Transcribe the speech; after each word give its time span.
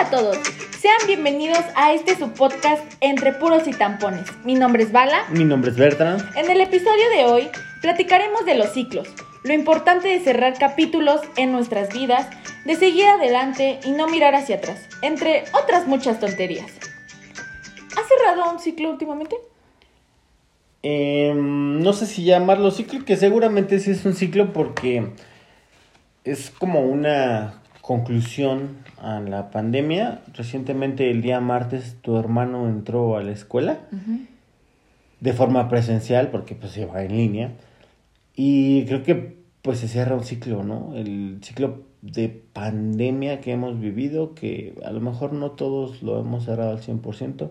Hola 0.00 0.08
a 0.08 0.12
todos, 0.12 0.38
sean 0.80 0.96
bienvenidos 1.06 1.62
a 1.74 1.92
este 1.92 2.16
su 2.16 2.30
podcast 2.30 2.82
Entre 3.02 3.34
Puros 3.34 3.68
y 3.68 3.72
Tampones. 3.72 4.24
Mi 4.46 4.54
nombre 4.54 4.82
es 4.82 4.92
Bala. 4.92 5.26
Mi 5.28 5.44
nombre 5.44 5.70
es 5.70 5.76
Bertrand. 5.76 6.24
En 6.38 6.50
el 6.50 6.62
episodio 6.62 7.10
de 7.14 7.26
hoy 7.26 7.50
platicaremos 7.82 8.46
de 8.46 8.54
los 8.54 8.72
ciclos, 8.72 9.08
lo 9.44 9.52
importante 9.52 10.08
de 10.08 10.18
cerrar 10.20 10.54
capítulos 10.58 11.20
en 11.36 11.52
nuestras 11.52 11.92
vidas, 11.92 12.26
de 12.64 12.76
seguir 12.76 13.04
adelante 13.08 13.78
y 13.84 13.90
no 13.90 14.08
mirar 14.08 14.34
hacia 14.34 14.56
atrás, 14.56 14.88
entre 15.02 15.44
otras 15.52 15.86
muchas 15.86 16.18
tonterías. 16.18 16.72
¿Has 17.94 18.08
cerrado 18.08 18.50
un 18.50 18.58
ciclo 18.58 18.88
últimamente? 18.88 19.36
Em, 20.82 21.78
no 21.82 21.92
sé 21.92 22.06
si 22.06 22.24
llamarlo 22.24 22.70
ciclo, 22.70 23.04
que 23.04 23.18
seguramente 23.18 23.78
sí 23.80 23.90
es 23.90 24.06
un 24.06 24.14
ciclo 24.14 24.54
porque 24.54 25.10
es 26.24 26.50
como 26.50 26.80
una 26.80 27.59
conclusión 27.90 28.76
a 29.02 29.18
la 29.18 29.50
pandemia. 29.50 30.22
Recientemente, 30.34 31.10
el 31.10 31.22
día 31.22 31.40
martes, 31.40 31.96
tu 32.02 32.18
hermano 32.18 32.68
entró 32.68 33.16
a 33.16 33.22
la 33.24 33.32
escuela 33.32 33.80
de 35.18 35.32
forma 35.32 35.68
presencial, 35.68 36.28
porque 36.28 36.54
pues 36.54 36.70
se 36.70 36.86
va 36.86 37.02
en 37.02 37.16
línea. 37.16 37.52
Y 38.36 38.84
creo 38.84 39.02
que 39.02 39.38
pues 39.62 39.80
se 39.80 39.88
cierra 39.88 40.14
un 40.14 40.22
ciclo, 40.22 40.62
¿no? 40.62 40.94
El 40.94 41.38
ciclo 41.42 41.82
de 42.00 42.28
pandemia 42.28 43.40
que 43.40 43.50
hemos 43.50 43.80
vivido, 43.80 44.36
que 44.36 44.78
a 44.84 44.92
lo 44.92 45.00
mejor 45.00 45.32
no 45.32 45.50
todos 45.50 46.00
lo 46.00 46.20
hemos 46.20 46.44
cerrado 46.44 46.70
al 46.70 46.80
100%, 46.80 47.50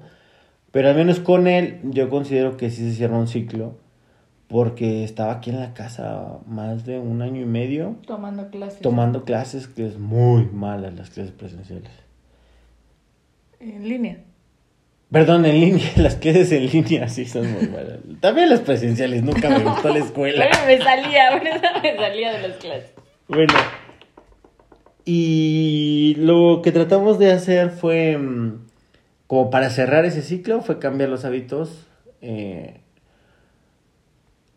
pero 0.72 0.88
al 0.88 0.96
menos 0.96 1.20
con 1.20 1.48
él 1.48 1.82
yo 1.84 2.10
considero 2.10 2.56
que 2.56 2.70
sí 2.70 2.90
se 2.90 2.96
cierra 2.96 3.18
un 3.18 3.28
ciclo 3.28 3.76
porque 4.50 5.04
estaba 5.04 5.34
aquí 5.34 5.52
en 5.52 5.60
la 5.60 5.76
casa 5.76 6.40
más 6.48 6.84
de 6.84 6.98
un 7.00 7.22
año 7.22 7.42
y 7.42 7.46
medio. 7.46 7.98
Tomando 8.06 8.50
clases. 8.50 8.82
Tomando 8.82 9.24
clases, 9.24 9.68
que 9.68 9.86
es 9.86 9.98
muy 9.98 10.46
malas 10.46 10.96
las 10.96 11.12
clases 11.12 11.32
presenciales. 11.32 11.92
En 13.60 13.88
línea. 13.88 14.18
Perdón, 15.12 15.46
en 15.46 15.60
línea, 15.60 15.88
las 15.98 16.16
clases 16.16 16.52
en 16.52 16.66
línea 16.66 17.08
sí 17.10 17.26
son 17.26 17.52
muy 17.52 17.68
malas. 17.68 18.00
También 18.20 18.50
las 18.50 18.62
presenciales, 18.62 19.22
nunca 19.24 19.50
me 19.50 19.60
gustó 19.60 19.90
la 19.90 20.00
escuela. 20.00 20.48
Bueno, 20.48 20.66
me 20.66 20.84
salía, 20.84 21.42
me 21.84 21.96
salía 21.96 22.34
de 22.34 22.48
las 22.48 22.58
clases. 22.58 22.92
Bueno. 23.28 23.54
Y 25.06 26.16
lo 26.18 26.62
que 26.64 26.72
tratamos 26.72 27.20
de 27.20 27.32
hacer 27.32 27.70
fue, 27.70 28.18
mm, 28.18 28.66
como 29.28 29.52
para 29.52 29.70
cerrar 29.70 30.06
ese 30.06 30.24
ciclo, 30.24 30.62
fue 30.62 30.80
cambiar 30.80 31.10
los 31.10 31.24
hábitos. 31.24 31.86
Eh, 32.22 32.82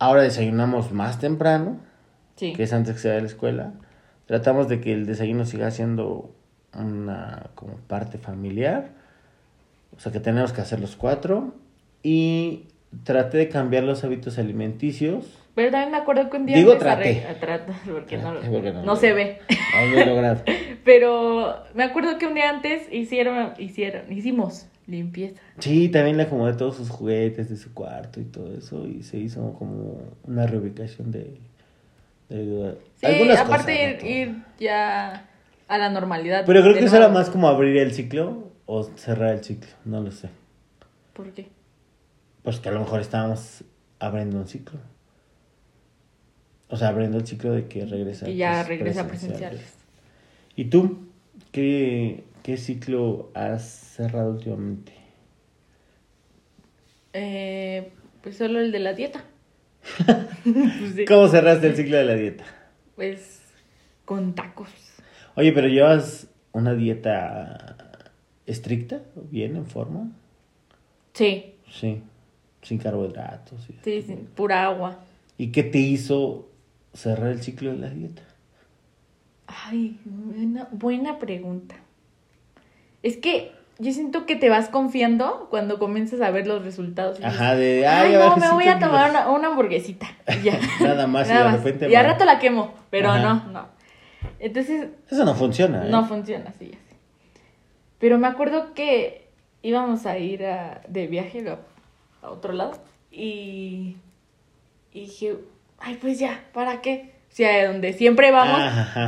Ahora 0.03 0.23
desayunamos 0.23 0.91
más 0.91 1.21
temprano, 1.21 1.79
que 2.37 2.61
es 2.61 2.73
antes 2.73 2.95
que 2.95 3.01
se 3.01 3.07
vaya 3.07 3.21
a 3.21 3.23
la 3.23 3.29
escuela. 3.29 3.73
Tratamos 4.27 4.67
de 4.67 4.81
que 4.81 4.93
el 4.93 5.07
desayuno 5.07 5.45
siga 5.45 5.71
siendo 5.71 6.35
una 6.77 7.51
como 7.55 7.77
parte 7.77 8.19
familiar. 8.19 8.89
O 9.97 10.01
sea 10.01 10.11
que 10.11 10.19
tenemos 10.19 10.53
que 10.53 10.61
hacer 10.61 10.81
los 10.81 10.97
cuatro. 10.97 11.55
Y 12.03 12.65
traté 13.05 13.39
de 13.39 13.49
cambiar 13.49 13.85
los 13.85 14.03
hábitos 14.03 14.41
alimenticios. 14.41 15.39
Pero 15.55 15.71
también 15.71 15.93
me 15.93 15.99
acuerdo 15.99 16.29
que 16.31 16.37
un 16.37 16.47
día... 16.47 16.57
Digo 16.57 16.77
traté. 16.79 17.25
porque, 17.89 18.19
no, 18.19 18.35
no, 18.83 18.97
se 18.97 19.13
ve. 19.13 19.39
No 19.73 19.87
lo 19.87 20.01
he 20.01 20.07
logrado. 20.07 20.43
Pero 20.85 21.63
me 21.75 21.85
acuerdo 21.85 22.19
que 22.19 22.27
un 22.27 22.35
día 22.35 22.51
antes 22.51 22.93
hicieron, 22.93 23.53
hicieron, 23.57 24.13
hicimos 24.13 24.67
limpieza. 24.87 25.41
Sí, 25.59 25.89
también 25.89 26.17
le 26.17 26.25
acomodé 26.25 26.55
todos 26.55 26.77
sus 26.77 26.91
juguetes 26.91 27.49
de 27.49 27.57
su 27.57 27.73
cuarto 27.73 28.21
y 28.21 28.25
todo 28.25 28.55
eso 28.57 28.87
y 28.87 29.03
se 29.03 29.19
hizo 29.19 29.55
como 29.55 30.01
una 30.25 30.47
reubicación 30.47 31.11
de... 31.11 31.39
de 32.29 32.77
sí, 32.97 33.31
aparte 33.31 33.99
ir, 34.07 34.43
ya 34.59 35.29
a 35.69 35.79
la 35.79 35.89
normalidad. 35.89 36.45
Pero 36.47 36.63
creo 36.63 36.75
que 36.75 36.85
eso 36.85 36.97
era 36.97 37.09
más 37.09 37.31
como 37.31 37.49
abrir 37.49 37.77
el 37.79 37.93
ciclo 37.93 38.51
o 38.67 38.85
cerrar 38.85 39.35
el 39.35 39.45
ciclo, 39.45 39.71
no 39.85 40.01
lo 40.01 40.11
sé. 40.11 40.29
¿Por 41.13 41.33
qué? 41.33 41.49
Pues 42.43 42.59
que 42.59 42.69
a 42.69 42.73
lo 42.73 42.81
mejor 42.81 43.01
estábamos 43.01 43.65
abriendo 43.99 44.39
un 44.39 44.49
ciclo. 44.49 44.81
O 46.69 46.77
sea, 46.77 46.89
abriendo 46.89 47.19
el 47.19 47.27
ciclo 47.27 47.53
de 47.53 47.67
que 47.67 47.85
regresa. 47.85 48.29
Y 48.29 48.37
ya 48.37 48.63
regresa 48.63 49.07
presenciales. 49.07 49.75
¿Y 50.57 50.67
tú? 50.67 51.07
¿Qué, 51.51 52.25
¿Qué 52.43 52.57
ciclo 52.57 53.31
has 53.35 53.63
cerrado 53.65 54.33
últimamente? 54.33 54.93
Eh, 57.13 57.93
pues 58.23 58.37
solo 58.37 58.61
el 58.61 58.73
de 58.73 58.79
la 58.81 58.95
dieta. 58.95 59.25
Pues 60.45 61.07
¿Cómo 61.07 61.29
cerraste 61.29 61.69
el 61.69 61.77
ciclo 61.77 61.97
de 61.97 62.05
la 62.05 62.15
dieta? 62.15 62.45
Pues 62.97 63.43
con 64.05 64.35
tacos. 64.35 64.71
Oye, 65.37 65.53
pero 65.53 65.69
llevas 65.69 66.27
una 66.51 66.75
dieta 66.75 68.03
estricta, 68.47 69.03
bien 69.31 69.55
en 69.55 69.67
forma. 69.67 70.11
Sí. 71.13 71.55
Sí, 71.71 72.03
sin 72.63 72.79
carbohidratos. 72.79 73.69
sí, 73.85 74.03
sin 74.03 74.27
pura 74.27 74.65
agua. 74.65 74.99
¿Y 75.39 75.53
qué 75.53 75.63
te 75.63 75.79
hizo 75.79 76.49
cerrar 76.93 77.31
el 77.31 77.41
ciclo 77.41 77.71
de 77.71 77.79
la 77.79 77.91
dieta? 77.91 78.23
Ay, 79.47 80.01
buena, 80.05 80.69
buena 80.73 81.19
pregunta. 81.21 81.77
Es 83.03 83.17
que 83.17 83.53
yo 83.79 83.93
siento 83.93 84.27
que 84.27 84.37
te 84.37 84.49
vas 84.49 84.69
confiando 84.69 85.49
cuando 85.51 85.79
comienzas 85.79 86.21
a 86.21 86.31
ver 86.31 86.47
los 86.47 86.65
resultados. 86.65 87.19
Ajá, 87.23 87.57
de. 87.57 87.87
Ay, 87.87 88.13
no, 88.13 88.37
me 88.37 88.51
voy 88.53 88.69
a 88.69 88.79
tomar 88.79 89.11
una, 89.29 89.49
hamburguesita. 89.49 90.07
ya. 90.43 90.59
Nada 90.81 91.07
más, 91.07 91.29
y 91.29 91.33
de 91.33 91.51
repente. 91.51 91.91
Y 91.91 91.95
al 91.95 92.07
rato 92.07 92.25
la 92.25 92.39
quemo, 92.39 92.75
pero 92.91 93.17
no, 93.19 93.47
no. 93.47 93.69
Entonces. 94.39 94.89
Eso 95.11 95.25
no 95.25 95.35
funciona, 95.35 95.87
¿eh? 95.87 95.91
No 95.91 96.07
funciona, 96.07 96.53
sí, 96.59 96.71
así. 96.73 96.97
Pero 97.99 98.19
me 98.19 98.29
acuerdo 98.29 98.75
que 98.75 99.29
íbamos 99.63 100.07
a 100.07 100.19
ir 100.19 100.45
de 100.89 101.07
viaje 101.07 101.45
a, 101.49 102.29
otro 102.31 102.53
lado 102.53 102.73
y, 103.11 103.97
y 104.93 105.01
dije, 105.01 105.37
ay, 105.79 105.99
pues 106.01 106.19
ya, 106.19 106.45
¿para 106.53 106.81
qué? 106.81 107.13
O 107.33 107.35
sea, 107.35 107.67
donde 107.67 107.95
siempre 107.95 108.31
vamos, 108.31 108.61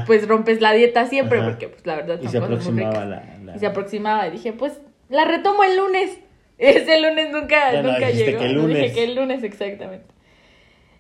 pues 0.06 0.26
rompes 0.26 0.62
la 0.62 0.72
dieta 0.72 1.06
siempre, 1.06 1.42
porque 1.42 1.68
pues 1.68 1.84
la 1.84 1.96
verdad 1.96 2.18
y 2.22 2.28
se 2.28 2.38
aproximaba 2.38 3.04
la, 3.04 3.33
Y 3.54 3.58
se 3.58 3.66
aproximaba 3.66 4.26
y 4.28 4.32
dije, 4.32 4.52
pues 4.52 4.80
la 5.08 5.24
retomo 5.24 5.64
el 5.64 5.76
lunes. 5.76 6.18
Ese 6.58 7.00
lunes 7.00 7.30
nunca, 7.32 7.82
nunca 7.82 8.10
llegó. 8.10 8.38
Que 8.38 8.46
el 8.46 8.54
lunes. 8.54 8.76
Dije 8.76 8.92
que 8.92 9.04
el 9.04 9.14
lunes, 9.14 9.42
exactamente. 9.42 10.06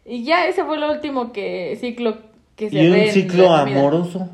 Y 0.04 0.24
ya 0.24 0.46
ese 0.46 0.64
fue 0.64 0.78
lo 0.78 0.92
último 0.92 1.32
que 1.32 1.78
ciclo 1.80 2.18
que 2.56 2.68
se 2.68 2.82
¿Y 2.82 2.88
un 2.88 3.08
ciclo 3.08 3.54
amoroso? 3.54 4.28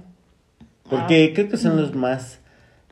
Porque 0.89 1.31
ah. 1.31 1.35
creo 1.35 1.49
que 1.49 1.57
son 1.57 1.81
los 1.81 1.95
más 1.95 2.41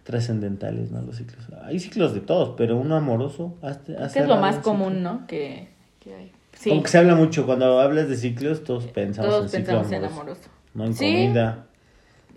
trascendentales, 0.05 0.91
¿no? 0.91 1.03
Los 1.03 1.17
ciclos. 1.17 1.45
Hay 1.65 1.81
ciclos 1.81 2.15
de 2.15 2.21
todos, 2.21 2.55
pero 2.57 2.77
uno 2.77 2.97
amoroso. 2.97 3.57
es 3.63 4.27
lo 4.27 4.37
más 4.37 4.59
común, 4.59 5.03
¿no? 5.03 5.27
Que, 5.27 5.69
que 6.01 6.15
hay. 6.15 6.33
Como 6.65 6.83
que 6.83 6.89
se 6.89 6.99
habla 6.99 7.15
mucho, 7.15 7.47
cuando 7.47 7.79
hablas 7.81 8.09
de 8.09 8.17
ciclos, 8.17 8.65
todos 8.65 8.87
pensamos 8.87 9.31
todos 9.31 9.55
en 9.55 9.65
pensamos 9.65 9.93
en 9.93 10.05
amoroso. 10.05 10.49
No 10.75 10.85
en 10.85 10.95
comida. 10.95 11.67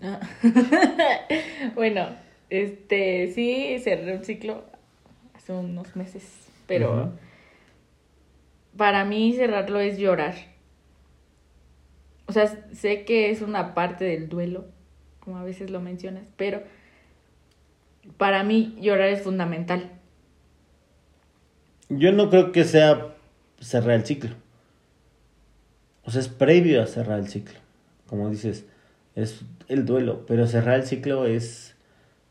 Ah. 0.02 0.20
bueno, 1.74 2.08
este, 2.52 3.32
sí, 3.32 3.78
cerré 3.82 4.14
un 4.14 4.24
ciclo 4.24 4.62
hace 5.34 5.54
unos 5.54 5.96
meses, 5.96 6.50
pero 6.66 7.12
para 8.76 9.06
mí 9.06 9.32
cerrarlo 9.34 9.80
es 9.80 9.96
llorar. 9.96 10.34
O 12.26 12.32
sea, 12.32 12.46
sé 12.72 13.04
que 13.04 13.30
es 13.30 13.40
una 13.40 13.72
parte 13.72 14.04
del 14.04 14.28
duelo, 14.28 14.66
como 15.20 15.38
a 15.38 15.44
veces 15.44 15.70
lo 15.70 15.80
mencionas, 15.80 16.28
pero 16.36 16.62
para 18.18 18.44
mí 18.44 18.76
llorar 18.80 19.08
es 19.08 19.22
fundamental. 19.22 19.90
Yo 21.88 22.12
no 22.12 22.28
creo 22.28 22.52
que 22.52 22.64
sea 22.64 23.14
cerrar 23.60 23.96
el 23.96 24.04
ciclo. 24.04 24.34
O 26.04 26.10
sea, 26.10 26.20
es 26.20 26.28
previo 26.28 26.82
a 26.82 26.86
cerrar 26.86 27.18
el 27.18 27.28
ciclo. 27.28 27.58
Como 28.08 28.28
dices, 28.28 28.66
es 29.14 29.40
el 29.68 29.86
duelo. 29.86 30.26
Pero 30.26 30.46
cerrar 30.46 30.80
el 30.80 30.86
ciclo 30.86 31.26
es, 31.26 31.76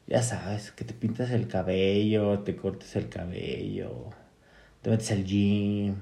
ya 0.07 0.21
sabes, 0.21 0.71
que 0.71 0.83
te 0.83 0.93
pintas 0.93 1.31
el 1.31 1.47
cabello, 1.47 2.39
te 2.39 2.55
cortes 2.55 2.95
el 2.95 3.09
cabello, 3.09 4.09
te 4.81 4.89
metes 4.89 5.11
al 5.11 5.23
gym. 5.23 5.95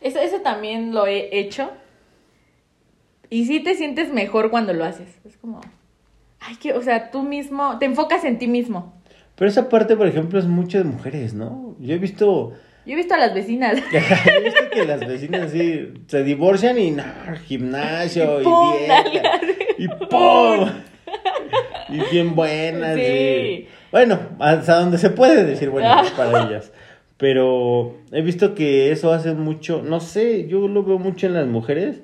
Eso, 0.00 0.18
eso 0.18 0.40
también 0.40 0.92
lo 0.94 1.06
he 1.06 1.38
hecho. 1.38 1.70
Y 3.30 3.46
sí 3.46 3.60
te 3.60 3.74
sientes 3.74 4.12
mejor 4.12 4.50
cuando 4.50 4.72
lo 4.72 4.84
haces. 4.84 5.08
Es 5.24 5.36
como, 5.36 5.60
ay, 6.40 6.56
que, 6.56 6.74
o 6.74 6.82
sea, 6.82 7.10
tú 7.10 7.22
mismo, 7.22 7.78
te 7.78 7.86
enfocas 7.86 8.24
en 8.24 8.38
ti 8.38 8.46
mismo. 8.46 9.00
Pero 9.36 9.48
esa 9.48 9.68
parte, 9.68 9.96
por 9.96 10.06
ejemplo, 10.06 10.38
es 10.38 10.46
mucho 10.46 10.78
de 10.78 10.84
mujeres, 10.84 11.34
¿no? 11.34 11.74
Yo 11.78 11.94
he 11.94 11.98
visto 11.98 12.52
yo 12.84 12.94
he 12.94 12.96
visto 12.96 13.14
a 13.14 13.18
las 13.18 13.32
vecinas. 13.32 13.78
he 13.92 14.40
visto 14.40 14.60
que 14.72 14.84
las 14.84 15.00
vecinas 15.00 15.52
sí 15.52 15.92
se 16.08 16.24
divorcian 16.24 16.78
y 16.78 16.90
no, 16.90 17.04
gimnasio 17.46 18.40
y, 18.40 18.44
dieta. 18.78 19.40
Y 19.78 19.88
¡pum! 19.88 20.68
Y 21.92 22.00
bien 22.10 22.34
buenas. 22.34 22.96
Sí. 22.96 23.66
bueno, 23.90 24.18
hasta 24.38 24.80
donde 24.80 24.98
se 24.98 25.10
puede 25.10 25.44
decir 25.44 25.70
buenas 25.70 26.10
para 26.12 26.46
ellas. 26.48 26.72
Pero 27.18 27.98
he 28.10 28.22
visto 28.22 28.54
que 28.54 28.90
eso 28.90 29.12
hace 29.12 29.32
mucho, 29.34 29.82
no 29.84 30.00
sé, 30.00 30.48
yo 30.48 30.66
lo 30.68 30.82
veo 30.82 30.98
mucho 30.98 31.26
en 31.26 31.34
las 31.34 31.46
mujeres. 31.46 32.00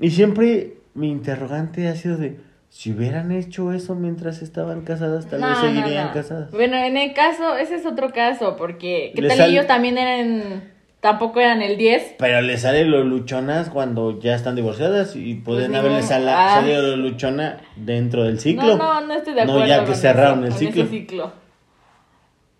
Y 0.00 0.10
siempre 0.10 0.74
mi 0.94 1.10
interrogante 1.10 1.86
ha 1.88 1.94
sido 1.94 2.16
de, 2.16 2.36
Si 2.68 2.90
hubieran 2.92 3.30
hecho 3.32 3.72
eso 3.72 3.94
mientras 3.94 4.42
estaban 4.42 4.82
casadas, 4.82 5.26
tal 5.28 5.40
No, 5.40 5.48
vez 5.48 5.58
seguirían 5.58 6.06
no. 6.08 6.12
casadas. 6.12 6.50
Bueno, 6.52 6.76
en 6.76 6.96
el 6.96 7.12
caso, 7.14 7.56
ese 7.56 7.76
es 7.76 7.86
otro 7.86 8.10
caso, 8.12 8.56
porque 8.56 9.12
¿qué 9.14 9.22
Le 9.22 9.28
tal 9.28 9.36
sal- 9.38 9.50
ellos 9.50 9.66
también 9.66 9.98
eran, 9.98 10.64
tampoco 11.00 11.40
eran 11.40 11.62
el 11.62 11.76
10? 11.76 12.16
Pero 12.18 12.40
le 12.42 12.56
sale 12.58 12.84
lo 12.84 13.02
luchonas 13.04 13.70
cuando 13.70 14.18
ya 14.20 14.34
están 14.34 14.54
divorciadas 14.56 15.16
y 15.16 15.34
pueden 15.34 15.72
ni 15.72 15.78
haberle 15.78 16.02
sala- 16.02 16.52
Ah. 16.52 16.60
salido 16.60 16.82
lo 16.82 16.96
luchona 16.96 17.60
dentro 17.76 18.24
del 18.24 18.38
ciclo. 18.40 18.76
No, 18.76 19.00
no, 19.00 19.06
no 19.06 19.14
estoy 19.14 19.34
de 19.34 19.44
No, 19.46 19.52
acuerdo. 19.52 19.68
ya 19.68 19.84
que 19.84 19.94
cerraron 19.94 20.44
el 20.44 20.52
ciclo. 20.52 20.86
ciclo. 20.86 21.32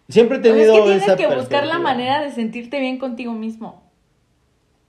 Siempre 0.09 0.39
he 0.39 0.41
tenido 0.41 0.73
es 0.75 0.79
que 0.81 0.85
tienes 0.85 1.03
esa 1.05 1.17
que 1.17 1.27
buscar 1.29 1.67
la 1.67 1.79
manera 1.79 2.21
de 2.23 2.31
sentirte 2.33 2.81
bien 2.81 2.99
contigo 2.99 3.33
mismo. 3.33 3.83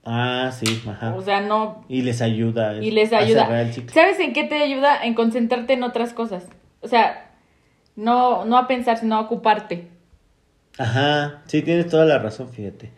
Ah, 0.03 0.49
sí, 0.51 0.81
ajá. 0.89 1.13
O 1.13 1.21
sea, 1.21 1.41
no... 1.41 1.85
y 1.87 2.01
les 2.01 2.23
ayuda. 2.23 2.73
Y 2.81 2.89
les 2.89 3.13
a 3.13 3.19
ayuda. 3.19 3.45
cerrar 3.45 3.59
el 3.67 3.73
ciclo. 3.73 3.93
¿Sabes 3.93 4.19
en 4.19 4.33
qué 4.33 4.45
te 4.45 4.63
ayuda? 4.63 5.03
En 5.03 5.13
concentrarte 5.13 5.73
en 5.73 5.83
otras 5.83 6.13
cosas. 6.13 6.47
O 6.81 6.87
sea, 6.87 7.29
no, 7.95 8.45
no 8.45 8.57
a 8.57 8.67
pensar, 8.67 8.97
sino 8.97 9.15
a 9.15 9.19
ocuparte. 9.19 9.89
Ajá, 10.79 11.41
sí, 11.45 11.61
tienes 11.61 11.87
toda 11.87 12.05
la 12.05 12.17
razón, 12.17 12.49
fíjate. 12.49 12.89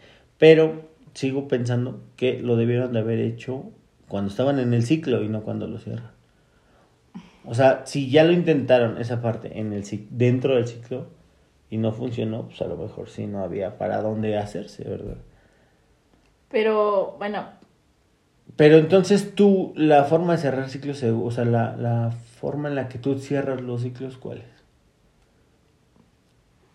Pero 0.43 0.89
sigo 1.13 1.47
pensando 1.47 2.01
que 2.17 2.37
lo 2.37 2.57
debieron 2.57 2.91
de 2.91 2.99
haber 2.99 3.19
hecho 3.19 3.71
cuando 4.09 4.29
estaban 4.29 4.59
en 4.59 4.73
el 4.73 4.83
ciclo 4.83 5.23
y 5.23 5.29
no 5.29 5.41
cuando 5.41 5.67
lo 5.67 5.79
cierran. 5.79 6.11
O 7.45 7.53
sea, 7.53 7.85
si 7.85 8.09
ya 8.09 8.25
lo 8.25 8.33
intentaron 8.33 8.97
esa 8.97 9.21
parte 9.21 9.57
en 9.57 9.71
el 9.71 9.85
dentro 10.09 10.55
del 10.55 10.67
ciclo 10.67 11.07
y 11.69 11.77
no 11.77 11.93
funcionó, 11.93 12.47
pues 12.47 12.61
a 12.61 12.67
lo 12.67 12.75
mejor 12.75 13.07
sí 13.07 13.25
no 13.25 13.41
había 13.41 13.77
para 13.77 14.01
dónde 14.01 14.37
hacerse, 14.37 14.83
¿verdad? 14.83 15.15
Pero, 16.49 17.15
bueno, 17.19 17.45
Pero 18.57 18.77
entonces 18.77 19.35
tú, 19.35 19.71
la 19.77 20.03
forma 20.03 20.33
de 20.33 20.39
cerrar 20.39 20.69
ciclos, 20.69 21.01
o 21.03 21.31
sea, 21.31 21.45
la, 21.45 21.77
la 21.77 22.11
forma 22.11 22.67
en 22.67 22.75
la 22.75 22.89
que 22.89 22.99
tú 22.99 23.17
cierras 23.17 23.61
los 23.61 23.83
ciclos, 23.83 24.17
¿cuál 24.17 24.39
es? 24.39 24.62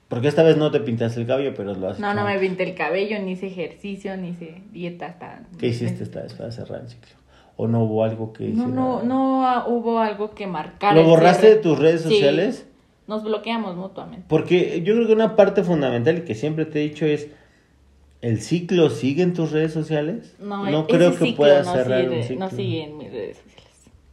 Porque 0.09 0.29
esta 0.29 0.43
vez 0.43 0.57
no 0.57 0.71
te 0.71 0.81
pintas 0.81 1.17
el 1.19 1.27
cabello, 1.27 1.53
pero 1.55 1.75
lo 1.75 1.89
haces. 1.89 2.01
no, 2.01 2.15
no 2.15 2.25
me 2.25 2.39
pinté 2.39 2.63
el 2.65 2.75
cabello, 2.75 3.19
ni 3.21 3.33
hice 3.33 3.49
ejercicio, 3.49 4.17
ni 4.17 4.31
hice 4.31 4.63
dieta 4.73 5.07
hasta... 5.07 5.43
¿Qué 5.59 5.69
hiciste 5.69 6.03
esta 6.05 6.23
vez 6.23 6.33
para 6.33 6.51
cerrar 6.51 6.81
el 6.81 6.89
ciclo? 6.89 7.11
¿O 7.57 7.67
no 7.69 7.83
hubo 7.83 8.05
algo 8.05 8.33
que 8.33 8.45
No, 8.45 8.51
hiciera? 8.53 8.69
no, 8.71 9.03
no 9.03 9.47
ah, 9.47 9.67
hubo 9.69 9.99
algo 9.99 10.31
que 10.35 10.47
marcar. 10.47 10.95
¿Lo 10.95 11.05
borraste 11.05 11.49
de 11.49 11.57
tus 11.57 11.79
redes 11.79 12.03
Sí, 12.03 12.09
sociales? 12.11 12.67
Nos 13.07 13.23
bloqueamos 13.25 13.77
mutuamente. 13.77 14.25
Porque 14.29 14.83
yo 14.83 14.95
creo 14.95 15.07
que 15.07 15.13
una 15.13 15.35
parte 15.37 15.63
fundamental 15.63 16.19
y 16.19 16.21
que 16.23 16.35
siempre 16.35 16.65
te 16.67 16.79
he 16.81 16.83
dicho 16.89 17.05
es, 17.05 17.29
¿el 18.23 18.41
ciclo 18.41 18.89
sigue 18.91 19.23
en 19.23 19.35
tus 19.35 19.51
redes 19.53 19.73
sociales? 19.73 20.37
No, 20.39 20.65
no 20.71 20.81
ese 20.87 20.97
creo 20.97 21.19
que 21.19 21.33
puedas 21.33 21.67
no 21.67 21.73
cerrar 21.75 22.03
sigue, 22.05 22.17
un 22.17 22.23
ciclo. 22.23 22.45
No 22.45 22.51
sigue 22.51 22.85
en 22.85 22.97
mis 22.97 23.11
redes 23.13 23.37
sociales. 23.39 23.69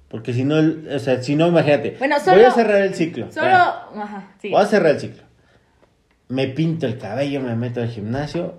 Porque 0.10 0.34
si 0.34 0.44
no, 0.44 0.58
el- 0.60 0.90
o 0.94 1.00
sea, 1.00 1.22
si 1.22 1.36
no, 1.36 1.48
imagínate, 1.48 1.96
Bueno, 2.00 2.16
voy 2.16 2.26
solo- 2.26 2.48
a 2.48 2.52
cerrar 2.52 2.82
el 2.82 2.94
ciclo. 2.96 3.32
Solo... 3.32 3.48
Ajá, 3.48 4.34
sí. 4.42 4.50
Voy 4.50 4.62
a 4.62 4.66
cerrar 4.66 4.92
el 4.96 5.00
ciclo. 5.00 5.24
Me 6.27 6.48
pinto 6.48 6.88
el 6.88 6.98
cabello, 6.98 7.42
me 7.42 7.56
meto 7.56 7.81
al 7.81 7.89
gimnasio 7.89 8.56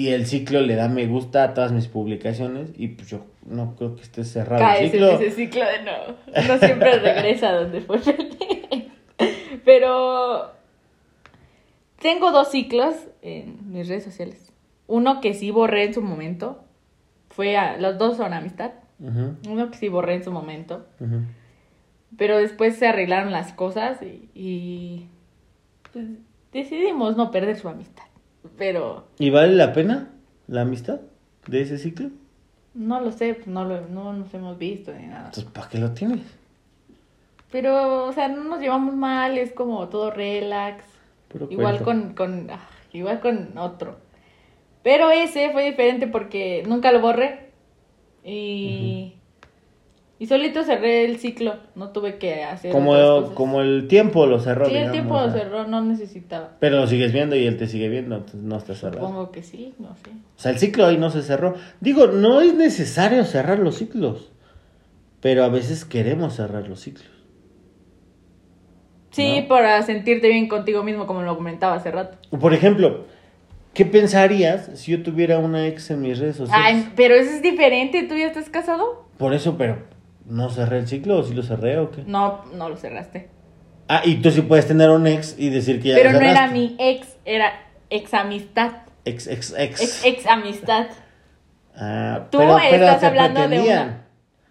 y 0.00 0.08
el 0.08 0.24
ciclo 0.24 0.62
le 0.62 0.76
da 0.76 0.88
me 0.88 1.06
gusta 1.06 1.44
a 1.44 1.52
todas 1.52 1.72
mis 1.72 1.86
publicaciones 1.86 2.70
y 2.74 2.88
pues 2.88 3.08
yo 3.08 3.26
no 3.46 3.74
creo 3.76 3.96
que 3.96 4.02
esté 4.02 4.24
cerrado 4.24 4.62
el 4.62 4.68
Caes 4.68 4.90
ciclo. 4.92 5.10
en 5.10 5.14
ese 5.16 5.30
ciclo 5.32 5.64
de 5.66 5.82
no. 5.82 6.48
No 6.48 6.58
siempre 6.58 6.98
regresa 6.98 7.52
donde 7.52 7.82
fue. 7.82 8.00
Pero 9.64 10.52
tengo 12.00 12.32
dos 12.32 12.50
ciclos 12.50 12.94
en 13.20 13.70
mis 13.70 13.88
redes 13.88 14.04
sociales. 14.04 14.52
Uno 14.86 15.20
que 15.20 15.34
sí 15.34 15.50
borré 15.50 15.84
en 15.84 15.92
su 15.92 16.00
momento. 16.00 16.64
Fue 17.28 17.58
a, 17.58 17.76
los 17.76 17.98
dos 17.98 18.16
son 18.16 18.32
amistad. 18.32 18.72
Uno 18.98 19.70
que 19.70 19.76
sí 19.76 19.88
borré 19.88 20.14
en 20.14 20.24
su 20.24 20.32
momento. 20.32 20.86
Pero 22.16 22.38
después 22.38 22.76
se 22.76 22.86
arreglaron 22.86 23.32
las 23.32 23.52
cosas 23.52 24.00
y, 24.02 24.30
y, 24.34 25.08
pues, 25.92 26.06
decidimos 26.52 27.16
no 27.16 27.30
perder 27.30 27.58
su 27.58 27.68
amistad. 27.68 28.04
Pero 28.56 29.06
¿Y 29.18 29.30
vale 29.30 29.54
la 29.54 29.72
pena 29.72 30.10
la 30.46 30.62
amistad 30.62 31.00
de 31.46 31.62
ese 31.62 31.78
ciclo? 31.78 32.10
no 32.74 33.00
lo 33.00 33.12
sé, 33.12 33.34
pues, 33.34 33.46
no, 33.46 33.64
lo, 33.64 33.86
no 33.88 34.12
nos 34.12 34.32
hemos 34.34 34.58
visto 34.58 34.92
ni 34.92 35.06
nada. 35.06 35.26
Entonces, 35.26 35.44
¿para 35.44 35.68
qué 35.68 35.78
lo 35.78 35.92
tienes? 35.92 36.20
Pero, 37.50 38.06
o 38.06 38.12
sea, 38.12 38.28
no 38.28 38.44
nos 38.44 38.60
llevamos 38.60 38.94
mal, 38.94 39.36
es 39.38 39.52
como 39.52 39.88
todo 39.88 40.10
relax. 40.10 40.84
Puro 41.28 41.48
igual 41.50 41.82
cuento. 41.82 42.14
con, 42.14 42.46
con 42.46 42.50
ah, 42.50 42.68
igual 42.92 43.20
con 43.20 43.58
otro. 43.58 43.98
Pero 44.82 45.10
ese 45.10 45.50
fue 45.50 45.64
diferente 45.64 46.06
porque 46.06 46.62
nunca 46.66 46.92
lo 46.92 47.00
borré. 47.00 47.50
Y, 48.24 49.14
y 50.20 50.26
solito 50.26 50.62
cerré 50.64 51.06
el 51.06 51.16
ciclo. 51.16 51.54
No 51.74 51.92
tuve 51.92 52.18
que 52.18 52.44
hacer 52.44 52.72
otras 52.72 52.84
Como, 52.84 52.92
cosas. 52.92 53.34
como 53.34 53.62
el 53.62 53.88
tiempo 53.88 54.26
lo 54.26 54.38
cerró. 54.38 54.66
Sí, 54.66 54.76
el 54.76 54.92
tiempo 54.92 55.18
lo 55.18 55.32
cerró, 55.32 55.66
no 55.66 55.82
necesitaba. 55.82 56.58
Pero 56.60 56.76
lo 56.76 56.86
sigues 56.86 57.10
viendo 57.14 57.36
y 57.36 57.46
él 57.46 57.56
te 57.56 57.66
sigue 57.66 57.88
viendo, 57.88 58.16
entonces 58.16 58.42
no 58.42 58.58
está 58.58 58.74
cerrado. 58.74 59.00
Supongo 59.00 59.30
que 59.32 59.42
sí, 59.42 59.72
no 59.78 59.96
sé. 59.96 60.10
O 60.10 60.38
sea, 60.38 60.52
el 60.52 60.58
ciclo 60.58 60.84
ahí 60.84 60.98
no 60.98 61.08
se 61.08 61.22
cerró. 61.22 61.54
Digo, 61.80 62.06
no 62.08 62.42
es 62.42 62.54
necesario 62.54 63.24
cerrar 63.24 63.60
los 63.60 63.76
ciclos, 63.76 64.30
pero 65.22 65.42
a 65.42 65.48
veces 65.48 65.86
queremos 65.86 66.34
cerrar 66.36 66.68
los 66.68 66.80
ciclos. 66.80 67.08
Sí, 69.12 69.40
¿No? 69.40 69.48
para 69.48 69.80
sentirte 69.80 70.28
bien 70.28 70.48
contigo 70.48 70.82
mismo, 70.82 71.06
como 71.06 71.22
lo 71.22 71.34
comentaba 71.34 71.76
hace 71.76 71.90
rato. 71.90 72.18
Por 72.38 72.52
ejemplo, 72.52 73.06
¿qué 73.72 73.86
pensarías 73.86 74.70
si 74.74 74.92
yo 74.92 75.02
tuviera 75.02 75.38
una 75.38 75.66
ex 75.66 75.90
en 75.90 76.02
mis 76.02 76.18
redes 76.18 76.36
sociales? 76.36 76.84
Ay, 76.84 76.92
pero 76.94 77.14
eso 77.14 77.30
es 77.30 77.40
diferente. 77.40 78.02
¿Tú 78.02 78.16
ya 78.16 78.26
estás 78.26 78.50
casado? 78.50 79.06
Por 79.16 79.32
eso, 79.32 79.56
pero 79.56 79.78
¿no 80.26 80.50
cerré 80.50 80.78
el 80.78 80.88
ciclo 80.88 81.18
o 81.18 81.22
si 81.22 81.34
lo 81.34 81.42
cerré 81.42 81.78
o 81.78 81.90
qué? 81.90 82.02
No, 82.06 82.44
no 82.52 82.68
lo 82.68 82.76
cerraste. 82.76 83.28
Ah, 83.88 84.02
y 84.04 84.16
tú 84.22 84.30
sí 84.30 84.42
puedes 84.42 84.66
tener 84.68 84.90
un 84.90 85.06
ex 85.06 85.34
y 85.38 85.50
decir 85.50 85.82
que 85.82 85.88
ya 85.88 85.94
Pero 85.96 86.12
lo 86.12 86.20
no 86.20 86.24
era 86.24 86.48
cerraste. 86.48 86.54
mi 86.58 86.76
ex, 86.78 87.16
era 87.24 87.52
ex 87.90 88.14
amistad. 88.14 88.72
Ex, 89.04 89.26
ex, 89.26 89.54
ex. 89.58 89.80
Ex, 89.80 90.04
ex 90.04 90.26
amistad. 90.26 90.86
Ah, 91.76 92.26
Tú 92.30 92.38
pero, 92.38 92.56
pero 92.70 92.86
estás 92.86 93.02
hablando 93.04 93.48
de 93.48 93.60
una. 93.60 94.06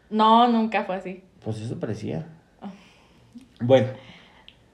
No, 0.09 0.47
nunca 0.47 0.83
fue 0.83 0.95
así. 0.95 1.23
Pues 1.43 1.59
eso 1.61 1.79
parecía. 1.79 2.25
Ah. 2.61 2.69
Bueno, 3.61 3.87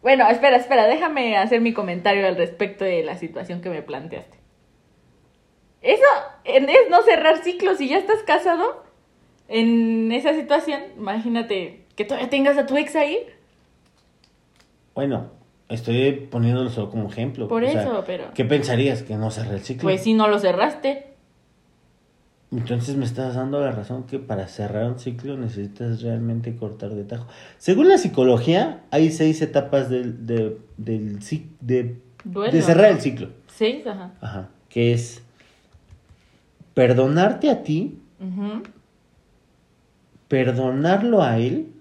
Bueno, 0.01 0.27
espera, 0.29 0.55
espera, 0.57 0.85
déjame 0.85 1.37
hacer 1.37 1.61
mi 1.61 1.73
comentario 1.73 2.25
al 2.27 2.37
respecto 2.37 2.85
de 2.85 3.03
la 3.03 3.17
situación 3.17 3.61
que 3.61 3.69
me 3.69 3.81
planteaste. 3.81 4.39
Eso 5.81 6.03
es 6.45 6.63
no 6.89 7.01
cerrar 7.03 7.43
ciclos. 7.43 7.77
Si 7.77 7.89
ya 7.89 7.97
estás 7.97 8.23
casado 8.23 8.84
en 9.47 10.11
esa 10.11 10.33
situación, 10.33 10.81
imagínate 10.97 11.85
que 11.95 12.05
todavía 12.05 12.29
tengas 12.29 12.57
a 12.57 12.65
tu 12.65 12.75
ex 12.77 12.95
ahí. 12.95 13.19
bueno, 14.93 15.29
estoy 15.69 16.11
poniéndolo 16.31 16.69
solo 16.69 16.89
como 16.89 17.09
ejemplo. 17.09 17.47
Por 17.47 17.63
O 17.63 17.69
sea, 17.69 17.81
eso, 17.83 18.03
pero- 18.05 18.33
¿Qué 18.33 18.45
pensarías? 18.45 19.03
Que 19.03 19.15
no 19.15 19.31
cerré 19.31 19.55
el 19.55 19.61
ciclo. 19.61 19.83
Pues 19.83 20.01
si 20.01 20.13
no 20.13 20.27
lo 20.27 20.39
cerraste. 20.39 21.07
Entonces 22.51 22.95
me 22.95 23.03
estás 23.05 23.35
dando 23.35 23.59
la 23.59 23.71
razón 23.71 24.03
que 24.03 24.19
para 24.19 24.47
cerrar 24.47 24.85
un 24.85 24.99
ciclo 24.99 25.35
necesitas 25.35 26.01
realmente 26.01 26.55
cortar 26.55 26.91
de 26.91 27.03
tajo. 27.03 27.27
Según 27.57 27.89
la 27.89 27.97
psicología, 27.97 28.83
hay 28.91 29.11
seis 29.11 29.41
etapas 29.41 29.89
del, 29.89 30.25
de, 30.25 30.57
del 30.77 31.19
de, 31.59 31.97
Duelo, 32.23 32.51
de 32.53 32.61
cerrar 32.61 32.91
¿no? 32.91 32.95
el 32.97 33.01
ciclo. 33.01 33.29
Seis, 33.47 33.85
ajá. 33.85 34.13
Ajá. 34.21 34.49
Que 34.69 34.93
es 34.93 35.21
perdonarte 36.73 37.49
a 37.49 37.63
ti, 37.63 37.99
Ujú. 38.19 38.63
Perdonarlo 40.27 41.21
a 41.21 41.37
él. 41.37 41.71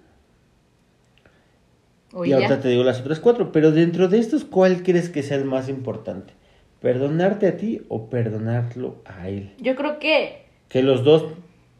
Y 2.24 2.32
ahorita 2.32 2.60
te 2.60 2.68
digo 2.68 2.84
las 2.84 3.00
otras 3.00 3.18
cuatro. 3.18 3.50
Pero 3.50 3.72
dentro 3.72 4.08
de 4.08 4.18
estos, 4.18 4.44
¿cuál 4.44 4.82
crees 4.82 5.08
que 5.10 5.22
sea 5.22 5.36
el 5.36 5.44
más 5.44 5.68
importante? 5.68 6.32
¿Perdonarte 6.80 7.48
a 7.48 7.56
ti 7.56 7.82
o 7.88 8.08
perdonarlo 8.08 8.96
a 9.04 9.28
él? 9.28 9.52
Yo 9.58 9.74
creo 9.74 9.98
que 9.98 10.44
Que 10.68 10.82
los 10.82 11.02
dos 11.02 11.24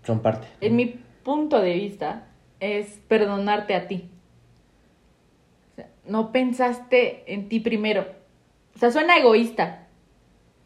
son 0.05 0.21
parte. 0.21 0.47
en 0.61 0.77
mi 0.77 0.97
punto 1.23 1.61
de 1.61 1.75
vista, 1.75 2.27
es 2.61 3.01
perdonarte 3.09 3.75
a 3.75 3.87
ti. 3.87 4.09
O 5.73 5.75
sea, 5.77 5.89
no 6.07 6.33
pensaste 6.33 7.33
en 7.33 7.49
ti 7.49 7.61
primero. 7.61 8.07
O 8.75 8.79
sea, 8.79 8.91
suena 8.91 9.17
egoísta, 9.19 9.84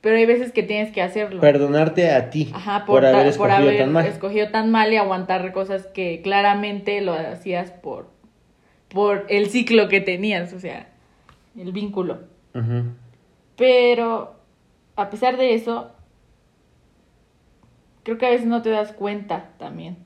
pero 0.00 0.16
hay 0.16 0.26
veces 0.26 0.52
que 0.52 0.62
tienes 0.62 0.92
que 0.92 1.02
hacerlo. 1.02 1.40
Perdonarte 1.40 2.10
a 2.10 2.30
ti 2.30 2.50
Ajá, 2.54 2.84
por, 2.84 3.00
por, 3.00 3.06
haber 3.06 3.18
por 3.36 3.48
escogido 3.50 3.56
haber 3.56 3.78
tan 3.78 3.92
mal. 3.92 4.06
escogido 4.06 4.50
tan 4.50 4.70
mal 4.70 4.92
y 4.92 4.96
aguantar 4.96 5.52
cosas 5.52 5.86
que 5.86 6.22
claramente 6.22 7.00
lo 7.00 7.14
hacías 7.14 7.70
por, 7.72 8.08
por 8.88 9.26
el 9.28 9.48
ciclo 9.48 9.88
que 9.88 10.00
tenías, 10.00 10.52
o 10.52 10.60
sea, 10.60 10.88
el 11.56 11.72
vínculo. 11.72 12.20
Pero 13.56 14.36
a 14.96 15.10
pesar 15.10 15.36
de 15.36 15.54
eso, 15.54 15.92
creo 18.04 18.18
que 18.18 18.26
a 18.26 18.30
veces 18.30 18.46
no 18.46 18.62
te 18.62 18.70
das 18.70 18.92
cuenta 18.92 19.50
también. 19.58 19.98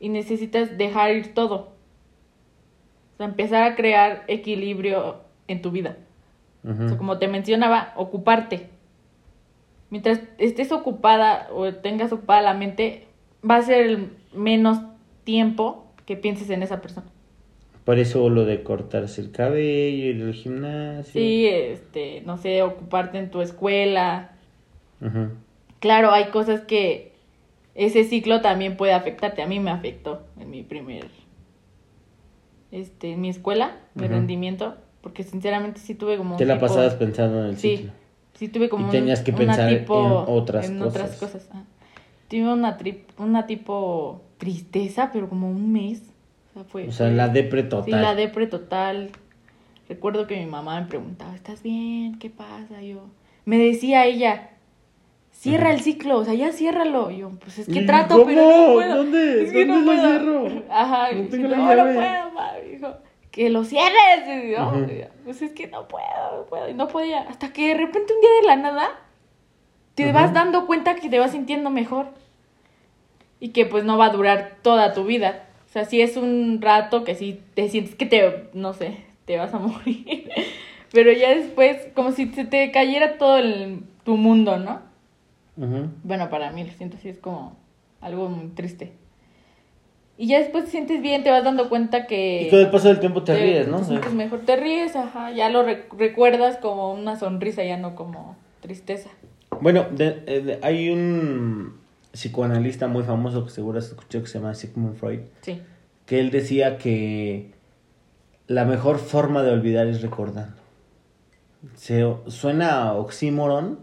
Y 0.00 0.08
necesitas 0.08 0.78
dejar 0.78 1.12
ir 1.12 1.34
todo. 1.34 1.72
O 3.14 3.16
sea, 3.18 3.26
empezar 3.26 3.62
a 3.64 3.76
crear 3.76 4.24
equilibrio 4.26 5.20
en 5.46 5.62
tu 5.62 5.70
vida. 5.70 5.96
Ujú. 6.64 6.84
O 6.84 6.88
sea, 6.88 6.98
como 6.98 7.18
te 7.18 7.28
mencionaba, 7.28 7.92
ocuparte. 7.96 8.68
Mientras 9.90 10.20
estés 10.38 10.72
ocupada 10.72 11.48
o 11.52 11.72
tengas 11.74 12.12
ocupada 12.12 12.40
la 12.40 12.54
mente, 12.54 13.06
va 13.48 13.56
a 13.56 13.62
ser 13.62 13.86
el 13.86 14.12
menos 14.32 14.78
tiempo 15.24 15.86
que 16.06 16.16
pienses 16.16 16.50
en 16.50 16.62
esa 16.62 16.80
persona. 16.80 17.06
Por 17.84 17.98
eso 17.98 18.28
lo 18.28 18.44
de 18.44 18.62
cortarse 18.62 19.20
el 19.20 19.32
cabello, 19.32 20.06
ir 20.06 20.22
al 20.22 20.34
gimnasio. 20.34 21.12
Sí, 21.12 21.46
este, 21.48 22.22
no 22.24 22.36
sé, 22.38 22.62
ocuparte 22.62 23.18
en 23.18 23.30
tu 23.30 23.40
escuela. 23.40 24.30
Claro, 25.80 26.12
hay 26.12 26.26
cosas 26.26 26.60
que 26.60 27.12
ese 27.74 28.04
ciclo 28.04 28.40
también 28.40 28.76
puede 28.76 28.92
afectarte. 28.92 29.42
A 29.42 29.48
mí 29.48 29.58
me 29.58 29.72
afectó 29.72 30.22
en 30.38 30.50
mi 30.50 30.62
primer, 30.62 31.08
este, 32.70 33.12
en 33.12 33.20
mi 33.20 33.30
escuela, 33.30 33.76
mi 33.94 34.04
Ujú. 34.04 34.12
rendimiento, 34.12 34.76
porque 35.02 35.22
sinceramente 35.24 35.80
sí 35.80 35.94
tuve 35.94 36.16
como 36.16 36.32
un 36.32 36.36
Te 36.38 36.46
la 36.46 36.54
tipo- 36.54 36.66
pasabas 36.68 36.94
pensando 36.94 37.40
en 37.44 37.50
el 37.50 37.56
Sí, 37.58 37.76
ciclo. 37.76 37.92
sí 38.34 38.48
tuve 38.48 38.68
como 38.70 38.84
Y 38.84 38.86
un- 38.86 38.90
tenías 38.92 39.20
que 39.20 39.32
una 39.32 39.38
pensar 39.40 39.68
en 39.72 39.78
tipo- 39.80 40.24
otras 40.28 40.68
en 40.70 40.78
cosas. 40.78 40.94
otras 40.94 41.16
cosas. 41.16 41.48
ah. 41.52 41.64
Tuve 42.28 42.50
una, 42.52 42.78
tri- 42.78 43.02
una 43.18 43.46
tipo 43.46 44.22
tristeza, 44.38 45.10
pero 45.12 45.28
como 45.28 45.50
un 45.50 45.70
mes. 45.72 46.02
O 46.50 46.54
sea, 46.54 46.64
fue, 46.64 46.88
O 46.88 46.92
sea, 46.92 47.06
fue- 47.08 47.16
la 47.16 47.28
depre 47.28 47.62
total. 47.64 47.84
Sí, 47.84 47.90
la 47.90 48.14
depre 48.14 48.46
total. 48.46 49.10
Recuerdo 49.88 50.26
que 50.26 50.38
mi 50.38 50.46
mamá 50.46 50.80
me 50.80 50.86
preguntaba, 50.86 51.34
¿estás 51.34 51.62
bien? 51.62 52.18
¿Qué 52.18 52.30
pasa? 52.30 52.80
Yo, 52.80 53.04
me 53.44 53.58
decía 53.58 54.06
ella, 54.06 54.50
cierra 55.30 55.72
el 55.74 55.80
ciclo, 55.80 56.18
o 56.18 56.24
sea, 56.24 56.34
ya 56.34 56.52
ciérralo. 56.52 57.10
Yo, 57.10 57.30
pues 57.40 57.58
es 57.58 57.66
que 57.66 57.80
¿Y 57.80 57.86
trato, 57.86 58.14
cómo? 58.14 58.26
pero 58.26 58.42
no 58.42 58.72
puedo. 58.74 58.96
¿Dónde? 58.96 59.44
Es 59.44 59.52
que 59.52 59.66
¿Dónde 59.66 59.80
lo 59.80 59.84
puedo". 59.84 60.08
cierro? 60.08 60.62
Ajá, 60.70 61.12
No 61.12 61.28
tengo 61.28 61.48
la 61.48 61.56
no, 61.56 61.62
no 61.66 61.74
llave". 61.74 61.94
puedo, 61.94 62.30
ma", 62.32 62.50
dijo, 62.70 62.88
que 63.32 63.50
lo 63.50 63.64
cierres. 63.64 64.28
Y 64.28 64.52
yo, 64.52 64.86
yo, 64.86 65.06
pues 65.24 65.42
es 65.42 65.50
que 65.50 65.66
no 65.66 65.88
puedo, 65.88 66.36
no 66.36 66.44
puedo. 66.44 66.68
Y 66.68 66.74
no 66.74 66.86
podía. 66.86 67.22
Hasta 67.22 67.52
que 67.52 67.68
de 67.68 67.74
repente 67.74 68.12
un 68.14 68.20
día 68.20 68.30
de 68.40 68.46
la 68.46 68.56
nada, 68.56 68.90
te 69.96 70.12
vas 70.12 70.32
dando 70.32 70.66
cuenta 70.66 70.94
que 70.94 71.08
te 71.08 71.18
vas 71.18 71.32
sintiendo 71.32 71.70
mejor. 71.70 72.06
Y 73.40 73.48
que 73.48 73.66
pues 73.66 73.82
no 73.82 73.98
va 73.98 74.06
a 74.06 74.10
durar 74.10 74.58
toda 74.62 74.92
tu 74.92 75.02
vida. 75.04 75.48
O 75.66 75.72
sea, 75.72 75.84
sí 75.84 76.00
es 76.00 76.16
un 76.16 76.60
rato 76.60 77.02
que 77.02 77.16
sí 77.16 77.40
te 77.54 77.68
sientes 77.68 77.96
que 77.96 78.06
te, 78.06 78.50
no 78.52 78.74
sé, 78.74 78.98
te 79.24 79.38
vas 79.38 79.52
a 79.52 79.58
morir. 79.58 80.30
Pero 80.92 81.10
ya 81.10 81.34
después, 81.34 81.88
como 81.94 82.12
si 82.12 82.26
se 82.34 82.44
te 82.44 82.70
cayera 82.70 83.16
todo 83.16 83.38
el, 83.38 83.82
tu 84.04 84.16
mundo, 84.16 84.58
¿no? 84.58 84.80
Bueno, 85.56 86.30
para 86.30 86.50
mí 86.50 86.64
lo 86.64 86.72
siento 86.72 86.96
así, 86.96 87.08
es 87.08 87.18
como 87.18 87.56
algo 88.00 88.28
muy 88.28 88.48
triste. 88.48 88.92
Y 90.22 90.28
ya 90.28 90.38
después 90.38 90.66
te 90.66 90.70
sientes 90.70 91.02
bien, 91.02 91.24
te 91.24 91.32
vas 91.32 91.42
dando 91.42 91.68
cuenta 91.68 92.06
que... 92.06 92.42
Y 92.42 92.48
con 92.48 92.60
el 92.60 92.70
paso 92.70 92.86
del 92.86 93.00
tiempo 93.00 93.24
te 93.24 93.34
ríes, 93.34 93.66
¿no? 93.66 93.80
Te 93.80 94.08
mejor, 94.10 94.38
te 94.42 94.54
ríes, 94.54 94.94
ajá, 94.94 95.32
ya 95.32 95.48
lo 95.50 95.64
re- 95.64 95.88
recuerdas 95.98 96.58
como 96.58 96.92
una 96.92 97.16
sonrisa, 97.18 97.64
ya 97.64 97.76
no 97.76 97.96
como 97.96 98.36
tristeza. 98.60 99.10
Bueno, 99.60 99.84
de- 99.90 100.22
eh, 100.28 100.40
de- 100.40 100.58
hay 100.62 100.90
un 100.90 101.76
psicoanalista 102.12 102.86
muy 102.86 103.02
famoso 103.02 103.44
que 103.44 103.50
seguro 103.50 103.80
has 103.80 103.86
escuchado 103.86 104.22
que 104.22 104.30
se 104.30 104.38
llama 104.38 104.54
Sigmund 104.54 104.94
Freud, 104.94 105.22
Sí. 105.40 105.60
que 106.06 106.20
él 106.20 106.30
decía 106.30 106.78
que 106.78 107.50
la 108.46 108.64
mejor 108.64 108.98
forma 109.00 109.42
de 109.42 109.50
olvidar 109.50 109.88
es 109.88 110.02
recordando. 110.02 110.54
Se, 111.74 112.06
suena 112.28 112.92
oxímoron, 112.92 113.80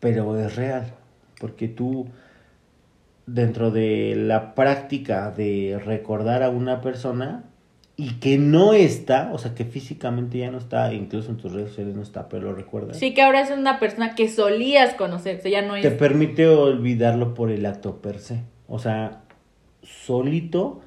pero 0.00 0.36
es 0.36 0.56
real, 0.56 0.94
porque 1.38 1.68
tú 1.68 2.08
dentro 3.26 3.70
de 3.70 4.14
la 4.16 4.54
práctica 4.54 5.30
de 5.30 5.80
recordar 5.84 6.42
a 6.42 6.50
una 6.50 6.80
persona 6.80 7.44
y 7.96 8.14
que 8.14 8.38
no 8.38 8.72
está, 8.72 9.30
o 9.32 9.38
sea, 9.38 9.54
que 9.54 9.64
físicamente 9.64 10.38
ya 10.38 10.50
no 10.50 10.58
está, 10.58 10.92
incluso 10.92 11.30
en 11.30 11.36
tus 11.36 11.52
redes 11.52 11.68
sociales 11.68 11.94
no 11.94 12.02
está, 12.02 12.28
pero 12.28 12.44
lo 12.44 12.54
recuerdas. 12.54 12.98
Sí, 12.98 13.14
que 13.14 13.22
ahora 13.22 13.42
es 13.42 13.50
una 13.50 13.78
persona 13.78 14.14
que 14.14 14.28
solías 14.28 14.94
conocer, 14.94 15.38
o 15.38 15.42
sea, 15.42 15.50
ya 15.50 15.62
no 15.62 15.76
es... 15.76 15.82
te 15.82 15.90
permite 15.90 16.48
olvidarlo 16.48 17.34
por 17.34 17.50
el 17.50 17.66
acto 17.66 17.96
per 18.00 18.18
se. 18.18 18.40
O 18.66 18.78
sea, 18.78 19.22
solito, 19.82 20.80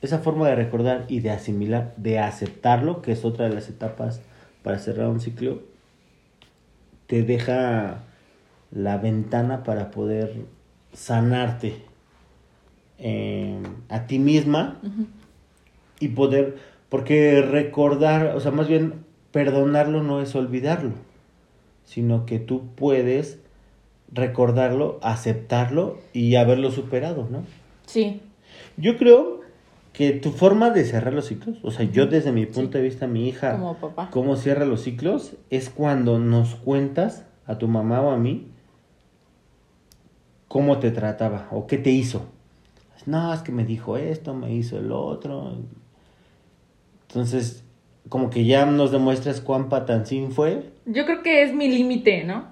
esa 0.00 0.18
forma 0.18 0.48
de 0.48 0.56
recordar 0.56 1.04
y 1.08 1.20
de 1.20 1.30
asimilar, 1.30 1.92
de 1.96 2.18
aceptarlo, 2.18 3.02
que 3.02 3.12
es 3.12 3.24
otra 3.24 3.48
de 3.48 3.54
las 3.54 3.68
etapas 3.68 4.22
para 4.62 4.78
cerrar 4.78 5.08
un 5.08 5.20
ciclo, 5.20 5.62
te 7.06 7.22
deja 7.22 7.98
la 8.72 8.96
ventana 8.96 9.62
para 9.62 9.90
poder 9.90 10.46
sanarte 10.92 11.82
eh, 12.98 13.58
a 13.88 14.06
ti 14.06 14.18
misma 14.18 14.78
y 16.00 16.08
poder, 16.08 16.56
porque 16.88 17.40
recordar, 17.42 18.34
o 18.36 18.40
sea, 18.40 18.50
más 18.50 18.68
bien 18.68 19.04
perdonarlo 19.32 20.02
no 20.02 20.20
es 20.20 20.34
olvidarlo, 20.34 20.92
sino 21.84 22.26
que 22.26 22.38
tú 22.38 22.66
puedes 22.74 23.38
recordarlo, 24.12 24.98
aceptarlo 25.02 25.98
y 26.12 26.34
haberlo 26.34 26.70
superado, 26.70 27.28
¿no? 27.30 27.44
Sí, 27.86 28.20
Yo 28.76 28.96
creo 28.96 29.40
que 29.92 30.12
tu 30.12 30.30
forma 30.30 30.70
de 30.70 30.84
cerrar 30.84 31.12
los 31.12 31.26
ciclos, 31.26 31.58
o 31.62 31.70
sea, 31.70 31.84
yo 31.84 32.06
desde 32.06 32.32
mi 32.32 32.46
punto 32.46 32.72
Sí. 32.72 32.78
de 32.78 32.82
vista, 32.82 33.06
mi 33.06 33.28
hija, 33.28 33.52
como 33.52 33.74
papá. 33.76 34.08
cómo 34.10 34.36
cierra 34.36 34.64
los 34.64 34.82
ciclos, 34.82 35.34
es 35.50 35.68
cuando 35.70 36.18
nos 36.18 36.54
cuentas 36.54 37.24
a 37.46 37.58
tu 37.58 37.68
mamá 37.68 38.00
o 38.00 38.10
a 38.10 38.16
mí 38.16 38.46
cómo 40.50 40.80
te 40.80 40.90
trataba 40.90 41.46
o 41.52 41.68
qué 41.68 41.78
te 41.78 41.90
hizo. 41.90 42.26
No, 43.06 43.32
es 43.32 43.40
que 43.42 43.52
me 43.52 43.64
dijo 43.64 43.96
esto, 43.96 44.34
me 44.34 44.52
hizo 44.52 44.78
el 44.78 44.90
otro. 44.90 45.58
Entonces, 47.06 47.62
como 48.08 48.30
que 48.30 48.44
ya 48.44 48.66
nos 48.66 48.90
demuestras 48.90 49.40
cuán 49.40 49.68
patancín 49.68 50.32
fue. 50.32 50.64
Yo 50.86 51.06
creo 51.06 51.22
que 51.22 51.44
es 51.44 51.54
mi 51.54 51.68
límite, 51.68 52.24
¿no? 52.24 52.46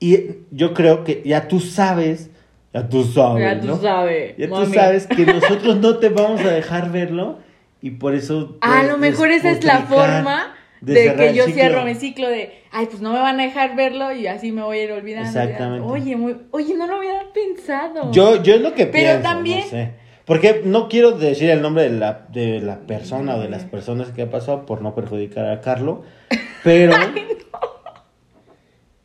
Y 0.00 0.18
yo 0.50 0.74
creo 0.74 1.04
que 1.04 1.22
ya 1.24 1.46
tú 1.46 1.60
sabes, 1.60 2.30
ya 2.74 2.88
tú 2.88 3.04
sabes, 3.04 3.44
ya 3.44 3.60
tú 3.60 3.68
¿no? 3.68 3.76
sabes. 3.76 4.36
Ya 4.36 4.48
tú 4.48 4.66
sabes 4.66 5.06
que 5.06 5.24
nosotros 5.24 5.76
no 5.76 5.98
te 5.98 6.08
vamos 6.08 6.40
a 6.40 6.50
dejar 6.50 6.90
verlo 6.90 7.38
y 7.80 7.92
por 7.92 8.12
eso... 8.12 8.58
A 8.60 8.82
lo 8.82 8.98
mejor 8.98 9.28
esa 9.28 9.52
es 9.52 9.62
la 9.62 9.82
forma 9.82 10.55
de 10.80 11.14
que 11.16 11.28
el 11.28 11.34
yo 11.34 11.46
cierro 11.46 11.84
mi 11.84 11.94
ciclo 11.94 12.28
de, 12.28 12.62
ay, 12.70 12.86
pues 12.86 13.00
no 13.00 13.12
me 13.12 13.18
van 13.18 13.40
a 13.40 13.44
dejar 13.44 13.74
verlo 13.76 14.12
y 14.12 14.26
así 14.26 14.52
me 14.52 14.62
voy 14.62 14.78
a 14.78 14.84
ir 14.84 14.92
olvidando. 14.92 15.28
Exactamente. 15.28 15.86
Oye, 15.88 16.16
muy, 16.16 16.36
oye, 16.50 16.74
no 16.76 16.86
lo 16.86 16.96
había 16.96 17.32
pensado. 17.32 18.12
Yo, 18.12 18.42
yo 18.42 18.54
es 18.54 18.60
lo 18.60 18.74
que 18.74 18.86
Pero 18.86 18.92
pienso, 19.12 19.22
también- 19.22 19.60
no 19.60 19.66
sé. 19.66 19.90
Porque 20.26 20.62
no 20.64 20.88
quiero 20.88 21.12
decir 21.12 21.50
el 21.50 21.62
nombre 21.62 21.84
de 21.84 21.90
la, 21.98 22.26
de 22.32 22.60
la 22.60 22.80
persona 22.80 23.36
o 23.36 23.40
de 23.40 23.48
las 23.48 23.62
personas 23.64 24.10
que 24.10 24.22
ha 24.22 24.30
pasado 24.30 24.66
por 24.66 24.82
no 24.82 24.92
perjudicar 24.92 25.46
a 25.48 25.60
Carlo, 25.60 26.02
pero 26.64 26.92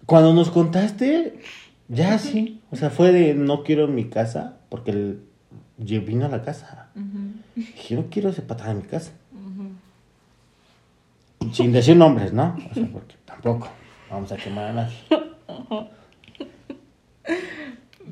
cuando 0.05 0.33
nos 0.33 0.49
contaste, 0.49 1.39
ya 1.87 2.17
sí, 2.17 2.61
o 2.71 2.75
sea, 2.75 2.89
fue 2.89 3.11
de 3.11 3.33
no 3.33 3.63
quiero 3.63 3.85
en 3.85 3.95
mi 3.95 4.05
casa, 4.05 4.57
porque 4.69 4.91
él 4.91 5.21
lle- 5.79 6.03
vino 6.03 6.25
a 6.25 6.29
la 6.29 6.41
casa. 6.41 6.89
Ujú, 6.95 7.05
Dije, 7.55 7.95
no 7.95 8.05
quiero 8.09 8.29
ese 8.29 8.41
patada 8.41 8.71
en 8.71 8.77
mi 8.77 8.83
casa. 8.83 9.11
Sin 11.51 11.71
decir 11.71 11.95
nombres, 11.95 12.33
¿no? 12.33 12.55
O 12.69 12.73
sea, 12.73 12.87
porque 12.91 13.15
tampoco 13.25 13.69
vamos 14.09 14.31
a 14.31 14.37
quemar 14.37 14.65
a 14.65 14.73
nadie. 14.73 14.97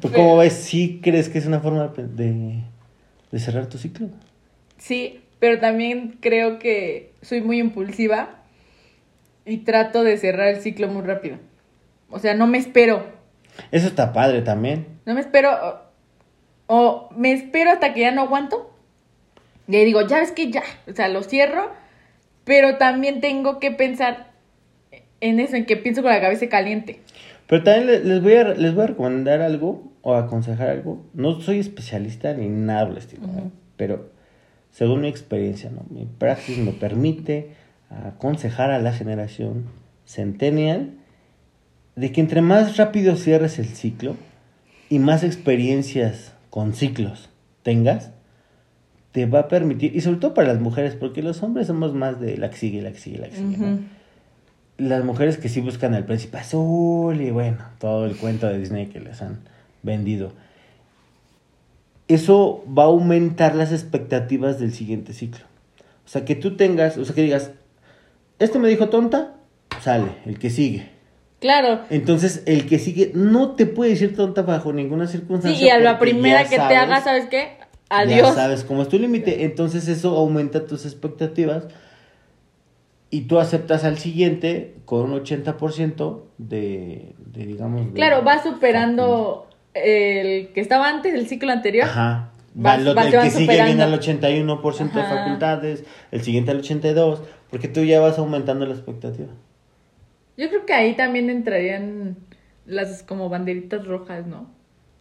¿Tú 0.01 0.11
cómo 0.11 0.37
ves? 0.37 0.53
¿Sí 0.53 0.99
crees 1.03 1.29
que 1.29 1.37
es 1.37 1.45
una 1.45 1.59
forma 1.59 1.93
de 1.95 2.63
cerrar 3.39 3.67
tu 3.67 3.77
ciclo? 3.77 4.09
Sí, 4.77 5.21
pero 5.39 5.59
también 5.59 6.17
creo 6.21 6.59
que 6.59 7.13
soy 7.21 7.41
muy 7.41 7.59
impulsiva 7.59 8.39
y 9.45 9.57
trato 9.57 10.03
de 10.03 10.17
cerrar 10.17 10.47
el 10.49 10.61
ciclo 10.61 10.87
muy 10.87 11.01
rápido. 11.01 11.37
O 12.09 12.19
sea, 12.19 12.33
no 12.33 12.47
me 12.47 12.57
espero. 12.57 13.03
Eso 13.71 13.87
está 13.87 14.13
padre 14.13 14.41
también. 14.41 14.87
No 15.05 15.13
me 15.13 15.21
espero. 15.21 15.51
O, 16.67 16.75
o 16.75 17.09
me 17.15 17.33
espero 17.33 17.71
hasta 17.71 17.93
que 17.93 18.01
ya 18.01 18.11
no 18.11 18.21
aguanto. 18.21 18.73
Y 19.67 19.75
ahí 19.75 19.85
digo, 19.85 20.01
ya 20.07 20.19
ves 20.19 20.31
que 20.31 20.51
ya. 20.51 20.63
O 20.87 20.93
sea, 20.93 21.07
lo 21.09 21.23
cierro. 21.23 21.71
Pero 22.49 22.77
también 22.77 23.21
tengo 23.21 23.59
que 23.59 23.69
pensar 23.69 24.31
en 25.21 25.39
eso, 25.39 25.55
en 25.55 25.67
que 25.67 25.77
pienso 25.77 26.01
con 26.01 26.09
la 26.09 26.19
cabeza 26.19 26.49
caliente. 26.49 26.99
Pero 27.45 27.61
también 27.61 27.85
le- 27.85 28.03
les 28.03 28.23
voy 28.23 28.33
a, 28.33 28.43
les 28.55 28.73
voy 28.73 28.85
a 28.85 28.87
recomendar 28.87 29.41
algo 29.41 29.91
o 30.01 30.15
aconsejar 30.15 30.67
algo. 30.69 31.05
No 31.13 31.41
soy 31.41 31.59
especialista 31.59 32.33
ni 32.33 32.47
nada 32.47 32.85
por 32.87 32.93
el 32.93 32.97
estilo, 32.97 33.27
¿eh? 33.27 33.43
Pero 33.77 34.09
según 34.71 35.01
mi 35.01 35.09
experiencia, 35.09 35.69
¿no? 35.69 35.85
mi 35.91 36.05
praxis 36.07 36.57
me 36.57 36.71
permite 36.71 37.51
aconsejar 37.91 38.71
a 38.71 38.79
la 38.79 38.93
generación 38.93 39.65
centennial 40.05 40.93
de 41.95 42.11
que 42.11 42.19
entre 42.19 42.41
más 42.41 42.77
rápido 42.77 43.15
cierres 43.15 43.59
el 43.59 43.67
ciclo 43.67 44.15
y 44.89 44.97
más 44.97 45.23
experiencias 45.23 46.33
con 46.49 46.73
ciclos 46.73 47.29
tengas, 47.61 48.11
te 49.11 49.25
va 49.25 49.39
a 49.39 49.47
permitir, 49.47 49.95
y 49.95 50.01
sobre 50.01 50.19
todo 50.19 50.33
para 50.33 50.47
las 50.47 50.59
mujeres, 50.59 50.95
porque 50.95 51.23
los 51.23 51.41
hombres 51.41 51.67
somos 51.67 51.93
más 51.93 52.19
de 52.19 52.37
la 52.37 52.49
que 52.49 52.57
sigue, 52.57 52.81
la 52.81 52.91
que 52.91 52.99
sigue, 52.99 53.17
la 53.17 53.29
que 53.29 53.35
sigue, 53.37 53.57
las 54.77 55.03
mujeres 55.03 55.37
que 55.37 55.49
sí 55.49 55.61
buscan 55.61 55.93
al 55.93 56.05
príncipe 56.05 56.37
azul 56.37 57.19
y 57.19 57.31
bueno, 57.31 57.57
todo 57.79 58.05
el 58.05 58.15
cuento 58.15 58.47
de 58.47 58.59
Disney 58.59 58.87
que 58.87 58.99
les 58.99 59.21
han 59.21 59.39
vendido. 59.83 60.31
Eso 62.07 62.63
va 62.65 62.83
a 62.83 62.87
aumentar 62.87 63.55
las 63.55 63.71
expectativas 63.71 64.59
del 64.59 64.73
siguiente 64.73 65.13
ciclo. 65.13 65.45
O 66.05 66.09
sea, 66.09 66.25
que 66.25 66.35
tú 66.35 66.55
tengas, 66.55 66.97
o 66.97 67.05
sea, 67.05 67.13
que 67.13 67.21
digas, 67.21 67.51
este 68.39 68.57
me 68.57 68.67
dijo 68.67 68.89
tonta, 68.89 69.35
sale, 69.81 70.07
el 70.25 70.39
que 70.39 70.49
sigue. 70.49 70.89
Claro. 71.39 71.81
Entonces, 71.89 72.43
el 72.47 72.65
que 72.65 72.79
sigue 72.79 73.11
no 73.13 73.51
te 73.51 73.65
puede 73.65 73.91
decir 73.91 74.15
tonta 74.15 74.41
bajo 74.41 74.73
ninguna 74.73 75.05
Sí, 75.07 75.17
circunstancia. 75.19 75.65
y 75.65 75.69
a 75.69 75.77
la 75.77 75.99
primera 75.99 76.43
que 76.45 76.55
te 76.57 76.75
haga, 76.75 77.01
¿sabes 77.01 77.27
qué? 77.29 77.58
Adiós. 77.89 78.29
Ya 78.29 78.33
sabes 78.33 78.63
cómo 78.63 78.81
es 78.83 78.87
tu 78.89 78.99
límite. 78.99 79.43
Entonces 79.45 79.87
eso 79.87 80.15
aumenta 80.15 80.65
tus 80.67 80.85
expectativas 80.85 81.67
y 83.09 83.21
tú 83.21 83.39
aceptas 83.39 83.83
al 83.83 83.97
siguiente 83.97 84.75
con 84.85 85.11
un 85.11 85.23
80% 85.23 86.21
de, 86.37 87.13
de, 87.17 87.45
digamos... 87.45 87.87
de- 87.87 87.93
Claro, 87.93 88.21
vas 88.23 88.43
superando 88.43 89.47
el 89.73 90.49
que 90.53 90.61
estaba 90.61 90.87
antes, 90.89 91.13
el 91.13 91.27
ciclo 91.27 91.51
anterior. 91.51 91.85
Ajá. 91.87 92.31
Vas- 92.53 92.79
Va, 92.79 92.83
lo, 92.83 92.93
vas- 92.95 93.05
el 93.05 93.11
que 93.11 93.17
vas 93.17 93.33
sigue 93.33 93.63
viene 93.63 93.83
al 93.83 93.93
81% 93.99 94.91
de 94.93 95.01
Ajá. 95.01 95.17
facultades, 95.17 95.83
el 96.11 96.21
siguiente 96.21 96.51
al 96.51 96.61
82%, 96.61 97.19
porque 97.49 97.67
tú 97.67 97.83
ya 97.83 97.99
vas 97.99 98.17
aumentando 98.19 98.65
la 98.65 98.73
expectativa. 98.73 99.29
Yo 100.37 100.49
creo 100.49 100.65
que 100.65 100.73
ahí 100.73 100.95
también 100.95 101.29
entrarían 101.29 102.17
las 102.65 103.03
como 103.03 103.29
banderitas 103.29 103.85
rojas, 103.85 104.25
¿no? 104.27 104.49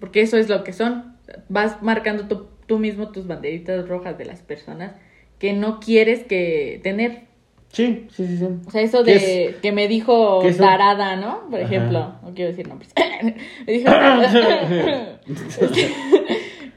Porque 0.00 0.23
eso 0.23 0.37
es 0.37 0.49
lo 0.49 0.64
que 0.64 0.73
son. 0.73 1.16
Vas 1.49 1.83
marcando 1.83 2.25
tú, 2.26 2.47
tú 2.69 2.79
mismo 2.79 3.11
tus 3.11 3.27
banderitas 3.27 3.89
rojas 3.89 4.17
de 4.17 4.27
las 4.27 4.41
personas 4.43 4.93
que 5.41 5.53
no 5.53 5.81
quieres 5.81 6.23
que 6.25 6.79
tener. 6.85 7.23
Sí, 7.73 8.07
sí, 8.15 8.27
sí, 8.27 8.37
sí. 8.39 8.47
O 8.67 8.71
sea, 8.71 8.81
eso 8.83 9.03
¿Qué 9.05 9.15
de 9.15 9.57
que 9.61 9.73
me 9.73 9.89
dijo? 9.89 10.43
Darada, 10.57 11.17
¿no? 11.17 11.49
Por 11.51 11.61
Ajá. 11.61 11.67
ejemplo, 11.69 12.15
no 12.23 12.33
quiero 12.35 12.51
decir 12.51 12.67
nombres. 12.69 12.93
me 13.67 13.73
dijo 13.73 13.91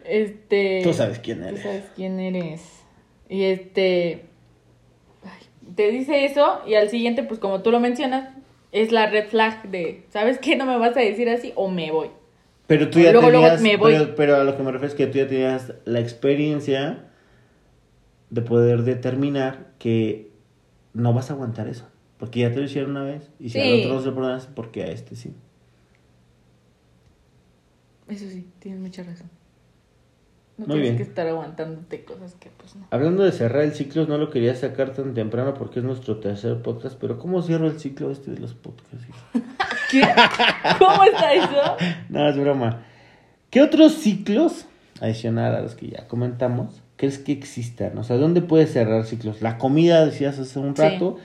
este 0.05 0.81
Tú 0.83 0.93
sabes 0.93 1.19
quién 1.19 1.41
Tú 1.41 1.47
eres. 1.47 1.61
sabes 1.61 1.83
quién 1.95 2.19
eres. 2.19 2.61
Y 3.29 3.43
este. 3.43 4.25
te 5.75 5.89
dice 5.91 6.25
eso, 6.25 6.61
y 6.67 6.75
al 6.75 6.89
siguiente, 6.89 7.23
pues 7.23 7.39
como 7.39 7.61
tú 7.61 7.71
lo 7.71 7.79
mencionas, 7.79 8.29
es 8.73 8.91
la 8.91 9.07
red 9.07 9.27
flag 9.27 9.69
de, 9.69 10.03
¿sabes 10.09 10.37
qué? 10.39 10.55
No 10.55 10.65
me 10.65 10.77
vas 10.77 10.95
a 10.97 11.01
decir 11.01 11.29
así 11.29 11.53
o 11.55 11.69
me 11.69 11.91
voy. 11.91 12.09
Pero 12.71 12.89
tú 12.89 12.99
ya 12.99 13.11
Luego, 13.11 13.29
luego 13.29 13.45
tenías, 13.47 13.61
me 13.61 13.75
voy. 13.75 13.91
Pero, 13.93 14.15
pero 14.15 14.35
a 14.37 14.43
lo 14.45 14.55
que 14.55 14.63
me 14.63 14.71
refiero 14.71 14.87
es 14.87 14.95
que 14.95 15.07
tú 15.07 15.17
ya 15.17 15.27
tenías 15.27 15.73
la 15.83 15.99
experiencia 15.99 17.05
de 18.29 18.41
poder 18.41 18.83
determinar 18.83 19.71
que 19.77 20.31
no 20.93 21.13
vas 21.13 21.29
a 21.31 21.33
aguantar 21.33 21.67
eso. 21.67 21.85
Porque 22.17 22.39
ya 22.39 22.51
te 22.53 22.59
lo 22.59 22.63
hicieron 22.63 22.91
una 22.91 23.03
vez 23.03 23.29
y 23.39 23.49
si 23.49 23.59
al 23.59 23.65
Sí. 23.65 23.79
otro 23.81 23.95
no 23.95 23.99
se 23.99 24.05
lo 24.07 24.15
perdonas, 24.15 24.47
porque 24.47 24.83
a 24.83 24.87
este 24.87 25.17
sí. 25.17 25.33
Eso 28.07 28.25
sí, 28.29 28.47
tienes 28.59 28.79
mucha 28.79 29.03
razón. 29.03 29.29
No 30.57 30.67
Muy 30.67 30.75
tienes 30.75 30.91
bien. 30.91 30.97
que 30.97 31.03
estar 31.03 31.27
aguantándote 31.27 32.03
cosas 32.05 32.35
que 32.35 32.51
pues 32.55 32.75
no. 32.75 32.85
Hablando 32.91 33.23
de 33.23 33.31
cerrar 33.31 33.63
el 33.63 33.73
ciclo, 33.73 34.05
no 34.05 34.17
lo 34.17 34.29
quería 34.29 34.55
sacar 34.55 34.93
tan 34.93 35.13
temprano 35.13 35.53
porque 35.55 35.79
es 35.79 35.85
nuestro 35.85 36.17
tercer 36.19 36.61
podcast, 36.61 36.97
pero 37.01 37.17
¿cómo 37.17 37.41
cierro 37.41 37.67
el 37.67 37.79
ciclo 37.79 38.11
este 38.11 38.31
de 38.31 38.39
los 38.39 38.53
podcasts? 38.53 39.07
¿Cómo 40.79 41.03
está 41.03 41.33
eso? 41.33 41.77
No, 42.09 42.27
es 42.29 42.37
broma. 42.37 42.83
¿Qué 43.49 43.61
otros 43.61 43.93
ciclos, 43.95 44.65
adicional 45.01 45.55
a 45.55 45.61
los 45.61 45.75
que 45.75 45.89
ya 45.89 46.07
comentamos, 46.07 46.81
crees 46.95 47.19
que 47.19 47.31
existan? 47.31 47.97
O 47.97 48.03
sea, 48.03 48.17
¿dónde 48.17 48.41
puedes 48.41 48.71
cerrar 48.71 49.05
ciclos? 49.05 49.41
La 49.41 49.57
comida, 49.57 50.05
decías 50.05 50.39
hace 50.39 50.59
un 50.59 50.75
Sí. 50.75 50.81
rato, 50.81 51.17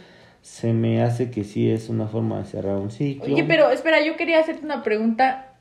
se 0.42 0.72
me 0.72 1.02
hace 1.02 1.30
que 1.30 1.44
sí 1.44 1.70
es 1.70 1.88
una 1.88 2.06
forma 2.06 2.38
de 2.38 2.44
cerrar 2.46 2.76
un 2.76 2.90
ciclo. 2.90 3.32
Oye, 3.32 3.44
pero 3.44 3.70
espera, 3.70 4.04
yo 4.04 4.16
quería 4.16 4.40
hacerte 4.40 4.64
una 4.64 4.82
pregunta. 4.82 5.52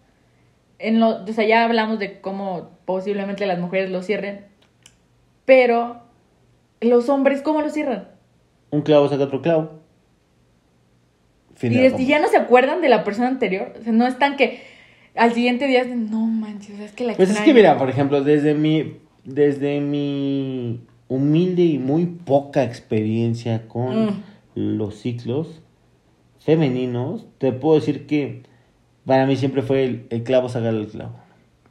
En 0.78 1.00
lo, 1.00 1.24
o 1.24 1.28
sea, 1.28 1.46
ya 1.46 1.64
hablamos 1.64 2.00
de 2.00 2.20
cómo 2.22 2.72
posiblemente 2.86 3.46
las 3.46 3.60
mujeres 3.60 3.90
lo 3.90 4.02
cierren. 4.04 4.46
Pero, 5.46 6.02
¿los 6.82 7.10
hombres 7.10 7.42
cómo 7.42 7.62
lo 7.62 7.70
cierran? 7.70 8.10
Un 8.72 8.82
clavo 8.82 9.08
saca 9.08 9.24
otro 9.24 9.42
clavo. 9.42 9.80
Fin 11.56 11.74
Y, 11.74 11.78
de 11.78 12.06
ya 12.06 12.20
no 12.20 12.28
se 12.28 12.38
acuerdan 12.38 12.82
de 12.82 12.90
la 12.90 13.04
persona 13.04 13.28
anterior. 13.28 13.74
O 13.80 13.84
sea, 13.84 13.94
no 13.94 14.06
están 14.08 14.36
que 14.36 14.62
al 15.16 15.34
siguiente 15.34 15.68
día 15.68 15.84
dicen, 15.84 16.12
no 16.12 16.20
manches, 16.26 16.80
es 16.80 16.92
que 16.92 17.06
la 17.06 17.14
Pues 17.16 17.30
es 17.30 17.36
que 17.36 17.52
extraño". 17.52 17.56
mira, 17.56 17.78
por 17.78 17.90
ejemplo, 17.90 18.22
desde 18.24 18.54
mi, 18.54 18.98
desde 19.24 19.80
mi 19.80 20.82
humilde 21.08 21.62
y 21.64 21.78
muy 21.80 22.06
poca 22.06 22.64
experiencia 22.64 23.68
con 23.68 24.06
Mm. 24.08 24.24
los 24.56 24.96
ciclos 24.96 25.62
femeninos, 26.40 27.25
te 27.38 27.51
puedo 27.51 27.75
decir 27.79 28.06
que 28.08 28.44
para 29.06 29.25
mí 29.25 29.36
siempre 29.36 29.62
fue 29.62 29.84
el, 29.84 30.06
el 30.10 30.24
clavo 30.24 30.50
sacar 30.50 30.74
el 30.74 30.88
clavo. 30.88 31.16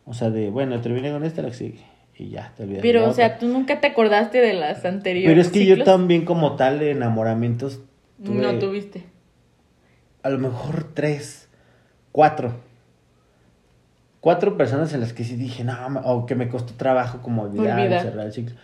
O 0.06 0.14
sea, 0.14 0.30
de, 0.30 0.50
bueno, 0.50 0.80
terminé 0.80 1.10
con 1.10 1.24
esta, 1.24 1.42
la 1.42 1.48
que 1.48 1.54
sigue. 1.54 1.80
Y 2.16 2.28
ya, 2.30 2.52
te 2.56 2.62
olvidas. 2.62 2.82
de 2.82 2.88
Pero, 2.88 3.08
o 3.08 3.12
sea, 3.12 3.38
tú 3.38 3.48
nunca 3.48 3.80
te 3.80 3.88
acordaste 3.88 4.38
de 4.38 4.52
las 4.52 4.84
anteriores. 4.84 5.28
Pero 5.30 5.40
es 5.40 5.48
que 5.50 5.66
yo 5.66 5.82
también 5.82 6.24
como 6.24 6.54
tal 6.56 6.78
de 6.78 6.92
enamoramientos 6.92 7.80
tuve 8.22 8.40
No 8.40 8.58
tuviste. 8.58 9.02
A 10.24 10.30
lo 10.30 10.38
mejor 10.38 10.84
tres, 10.94 11.48
cuatro. 12.10 12.52
Cuatro 14.20 14.56
personas 14.56 14.92
en 14.94 15.00
las 15.00 15.12
que 15.12 15.22
sí 15.22 15.36
dije, 15.36 15.64
no, 15.64 15.74
o 16.04 16.24
que 16.24 16.34
me 16.34 16.48
costó 16.48 16.72
trabajo 16.74 17.20
como 17.22 17.42
olvidar, 17.42 17.78
Olvidar. 17.78 18.02
cerrar 18.02 18.26
el 18.26 18.32
ciclo. 18.32 18.56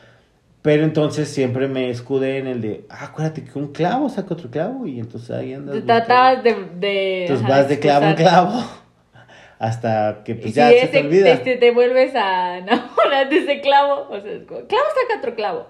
Pero 0.63 0.85
entonces 0.85 1.29
siempre 1.29 1.69
me 1.69 1.91
escudé 1.91 2.39
en 2.39 2.47
el 2.47 2.61
de, 2.63 2.85
ah, 2.89 3.05
acuérdate 3.05 3.45
que 3.45 3.59
un 3.59 3.69
clavo 3.73 4.09
saca 4.09 4.35
otro 4.35 4.51
clavo 4.51 4.87
y 4.87 4.99
entonces 5.01 5.31
ahí 5.31 5.53
andas. 5.55 5.75
Te 5.75 5.83
tratabas 5.83 6.43
de, 6.43 6.55
de. 6.79 7.23
Entonces 7.23 7.45
ajá, 7.47 7.59
vas 7.59 7.69
de 7.69 7.79
clavo 7.79 8.07
en 8.07 8.15
clavo 8.15 8.63
hasta 9.59 10.23
que 10.25 10.33
Y 10.33 10.35
pues 10.37 10.47
si 10.47 10.53
ya 10.55 10.69
se 10.71 10.79
ese, 10.79 10.89
te 10.89 11.01
olvida. 11.01 11.31
este, 11.31 11.57
te 11.57 11.71
vuelves 11.73 12.15
a 12.15 12.59
enamorar 12.59 13.29
de 13.29 13.37
ese 13.39 13.61
clavo, 13.61 14.09
o 14.11 14.21
sea, 14.21 14.33
es 14.33 14.45
como, 14.45 14.61
clavo 14.67 14.85
saca 15.03 15.19
otro 15.19 15.35
clavo. 15.35 15.67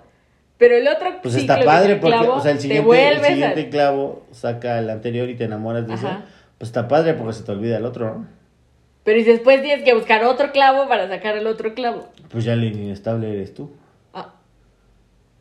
Pero 0.61 0.77
el 0.77 0.87
otro 0.87 1.09
Pues 1.23 1.35
ciclo 1.35 1.55
está 1.55 1.65
padre 1.67 1.97
porque, 1.97 2.17
clavo, 2.19 2.35
o 2.35 2.41
sea, 2.41 2.53
el 2.53 2.59
te 2.59 2.63
siguiente, 2.63 3.09
el 3.09 3.19
a- 3.19 3.25
siguiente 3.27 3.69
clavo 3.71 4.27
saca 4.31 4.79
el 4.79 4.89
anterior 4.91 5.29
y 5.29 5.35
te 5.35 5.45
enamoras 5.45 5.89
de 5.89 5.95
ese. 5.95 6.07
Ajá. 6.07 6.25
Pues 6.59 6.69
está 6.69 6.87
padre 6.87 7.15
porque 7.15 7.33
se 7.33 7.43
te 7.43 7.51
olvida 7.51 7.79
el 7.79 7.85
otro, 7.87 8.15
¿no? 8.19 8.27
Pero 9.03 9.19
y 9.19 9.25
después 9.25 9.63
tienes 9.63 9.83
que 9.85 9.95
buscar 9.95 10.23
otro 10.25 10.53
clavo 10.53 10.87
para 10.87 11.09
sacar 11.09 11.37
el 11.37 11.47
otro 11.47 11.75
clavo. 11.75 12.07
Pues 12.29 12.45
ya 12.45 12.53
el 12.53 12.63
inestable 12.65 13.33
eres 13.33 13.55
tú. 13.55 13.71
Ah, 14.13 14.35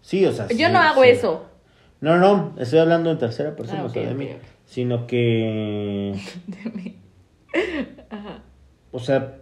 Sí, 0.01 0.25
o 0.25 0.31
sea. 0.31 0.47
yo 0.47 0.67
sí, 0.67 0.71
no 0.73 0.79
hago 0.79 1.03
sí. 1.03 1.09
eso. 1.09 1.45
No, 2.01 2.17
no, 2.17 2.55
estoy 2.57 2.79
hablando 2.79 3.11
en 3.11 3.17
tercera 3.19 3.53
persona, 3.57 3.81
Ah, 3.81 3.85
o 3.85 3.89
sea, 3.89 4.03
de 4.07 4.15
mí. 4.15 4.29
Sino 4.65 5.05
que, 5.05 6.15
De 6.47 6.69
mí. 6.71 6.95
Ajá. 8.09 8.39
o 8.91 8.99
sea, 8.99 9.33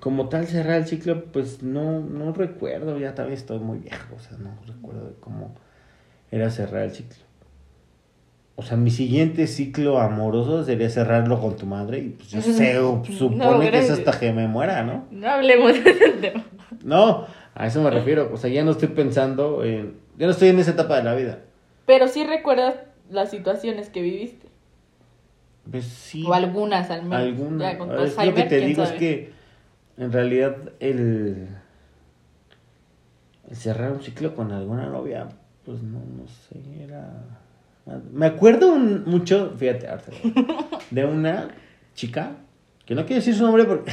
como 0.00 0.28
tal 0.28 0.46
cerrar 0.46 0.76
el 0.76 0.86
ciclo, 0.86 1.24
pues 1.26 1.62
no, 1.62 2.00
no 2.00 2.32
recuerdo, 2.32 2.98
ya 2.98 3.14
también 3.14 3.38
estoy 3.38 3.58
muy 3.58 3.78
viejo, 3.78 4.14
o 4.16 4.20
sea, 4.20 4.36
no 4.38 4.50
recuerdo 4.66 5.06
de 5.06 5.14
cómo 5.20 5.54
era 6.30 6.50
cerrar 6.50 6.82
el 6.82 6.90
ciclo. 6.90 7.24
O 8.56 8.62
sea, 8.62 8.76
mi 8.76 8.90
siguiente 8.90 9.46
ciclo 9.48 9.98
amoroso 9.98 10.62
sería 10.64 10.88
cerrarlo 10.88 11.40
con 11.40 11.56
tu 11.56 11.66
madre 11.66 11.98
y 11.98 12.08
pues 12.10 12.30
yo 12.30 12.40
sé, 12.40 12.76
supone 13.12 13.70
que 13.70 13.78
es 13.78 13.90
hasta 13.90 14.18
que 14.18 14.32
me 14.32 14.46
muera, 14.46 14.84
¿no? 14.84 15.06
No 15.10 15.28
hablemos 15.28 15.72
de 15.72 15.90
ese 15.90 16.10
tema. 16.10 16.44
No, 16.84 17.26
a 17.54 17.66
eso 17.66 17.82
me 17.82 17.90
refiero, 17.90 18.30
o 18.32 18.36
sea, 18.36 18.50
ya 18.50 18.64
no 18.64 18.70
estoy 18.70 18.88
pensando 18.88 19.64
en, 19.64 19.96
ya 20.16 20.26
no 20.26 20.32
estoy 20.32 20.48
en 20.48 20.58
esa 20.60 20.72
etapa 20.72 20.96
de 20.96 21.04
la 21.04 21.14
vida. 21.14 21.40
Pero 21.86 22.06
sí 22.06 22.24
recuerdas 22.24 22.76
las 23.10 23.30
situaciones 23.30 23.88
que 23.90 24.02
viviste. 24.02 24.48
Pues 25.70 25.84
sí. 25.84 26.24
O 26.26 26.34
algunas 26.34 26.90
al 26.90 27.02
menos. 27.02 27.18
alguna. 27.18 27.72
Ya, 27.72 27.78
con 27.78 27.88
lo 27.88 28.34
que 28.34 28.42
te 28.44 28.60
digo 28.60 28.82
es 28.82 28.92
que 28.92 29.33
en 29.96 30.12
realidad 30.12 30.56
el, 30.80 31.48
el 33.48 33.56
cerrar 33.56 33.92
un 33.92 34.02
ciclo 34.02 34.34
con 34.34 34.52
alguna 34.52 34.86
novia, 34.86 35.28
pues 35.64 35.82
no, 35.82 35.98
no 36.00 36.26
sé, 36.28 36.82
era... 36.84 37.10
Me 38.12 38.26
acuerdo 38.26 38.72
un- 38.72 39.04
mucho, 39.04 39.52
fíjate, 39.58 39.86
Arthur, 39.88 40.14
de 40.90 41.04
una 41.04 41.48
chica, 41.94 42.32
que 42.86 42.94
no 42.94 43.02
quiero 43.04 43.16
decir 43.20 43.34
su 43.34 43.42
nombre 43.44 43.64
porque... 43.64 43.92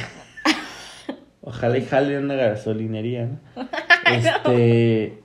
Ojalá 1.42 1.76
y 1.76 1.84
jale 1.84 2.14
en 2.16 2.24
una 2.24 2.34
gasolinería, 2.34 3.26
¿no? 3.56 3.68
Este... 4.12 5.22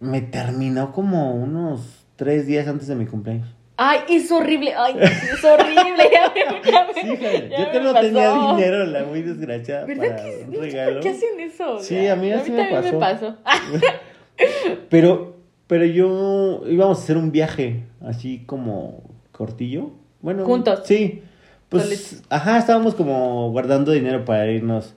Me 0.00 0.20
terminó 0.20 0.92
como 0.92 1.32
unos 1.34 2.06
tres 2.16 2.46
días 2.46 2.68
antes 2.68 2.86
de 2.88 2.94
mi 2.94 3.06
cumpleaños. 3.06 3.48
Ay, 3.80 4.00
es 4.10 4.30
horrible. 4.32 4.74
Ay, 4.76 4.96
es 5.00 5.44
horrible. 5.44 6.10
Ya 6.12 6.32
me, 6.34 6.70
ya 6.70 6.86
me- 6.86 6.94
Sí, 6.94 7.12
hija, 7.12 7.32
ya 7.48 7.58
yo 7.66 7.70
que 7.72 7.80
no 7.80 7.92
pasó. 7.92 8.06
tenía 8.06 8.32
dinero, 8.56 8.84
la 8.86 9.04
muy 9.04 9.22
desgraciada 9.22 9.86
¿Verdad 9.86 10.08
para 10.08 10.16
que 10.24 10.44
un 10.46 10.52
no 10.52 10.60
regalo. 10.60 10.92
¿Por 10.94 11.02
qué 11.04 11.08
hacen 11.10 11.40
eso? 11.40 11.78
Sí, 11.80 12.06
a 12.08 12.16
mí 12.16 12.32
así 12.32 12.50
me 12.50 12.64
también 12.68 12.94
me 12.94 13.00
pasó. 13.00 13.36
Pero, 14.88 15.36
pero 15.66 15.84
yo 15.84 16.62
íbamos 16.68 16.98
a 16.98 17.02
hacer 17.02 17.16
un 17.16 17.32
viaje 17.32 17.84
así 18.00 18.44
como 18.46 19.02
cortillo. 19.32 19.90
Bueno, 20.22 20.44
Juntos. 20.44 20.82
Sí. 20.84 21.22
Pues, 21.68 22.22
ajá, 22.30 22.58
estábamos 22.58 22.94
como 22.94 23.50
guardando 23.50 23.92
dinero 23.92 24.24
para 24.24 24.46
irnos 24.50 24.94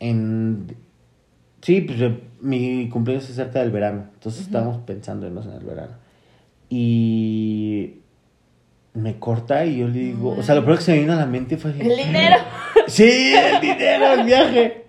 en... 0.00 0.76
Sí, 1.62 1.80
pues 1.80 1.98
mi 2.40 2.88
cumpleaños 2.88 3.28
es 3.30 3.36
cerca 3.36 3.60
del 3.60 3.70
verano, 3.70 4.06
entonces 4.14 4.42
estábamos 4.42 4.78
pensando 4.78 5.26
en 5.26 5.32
irnos 5.32 5.46
en 5.46 5.52
el 5.60 5.64
verano. 5.64 5.92
Y 6.70 7.94
me 8.94 9.18
corta 9.18 9.64
y 9.64 9.78
yo 9.78 9.88
le 9.88 9.98
digo, 9.98 10.36
o 10.38 10.42
sea, 10.42 10.54
lo 10.54 10.62
primero 10.62 10.78
que 10.78 10.84
se 10.84 10.92
me 10.92 11.00
vino 11.00 11.12
a 11.12 11.16
la 11.16 11.26
mente 11.26 11.56
fue... 11.56 11.70
El 11.70 11.96
dinero. 11.96 12.36
Sí, 12.86 13.34
el 13.34 13.60
dinero, 13.60 14.12
el 14.12 14.26
viaje. 14.26 14.84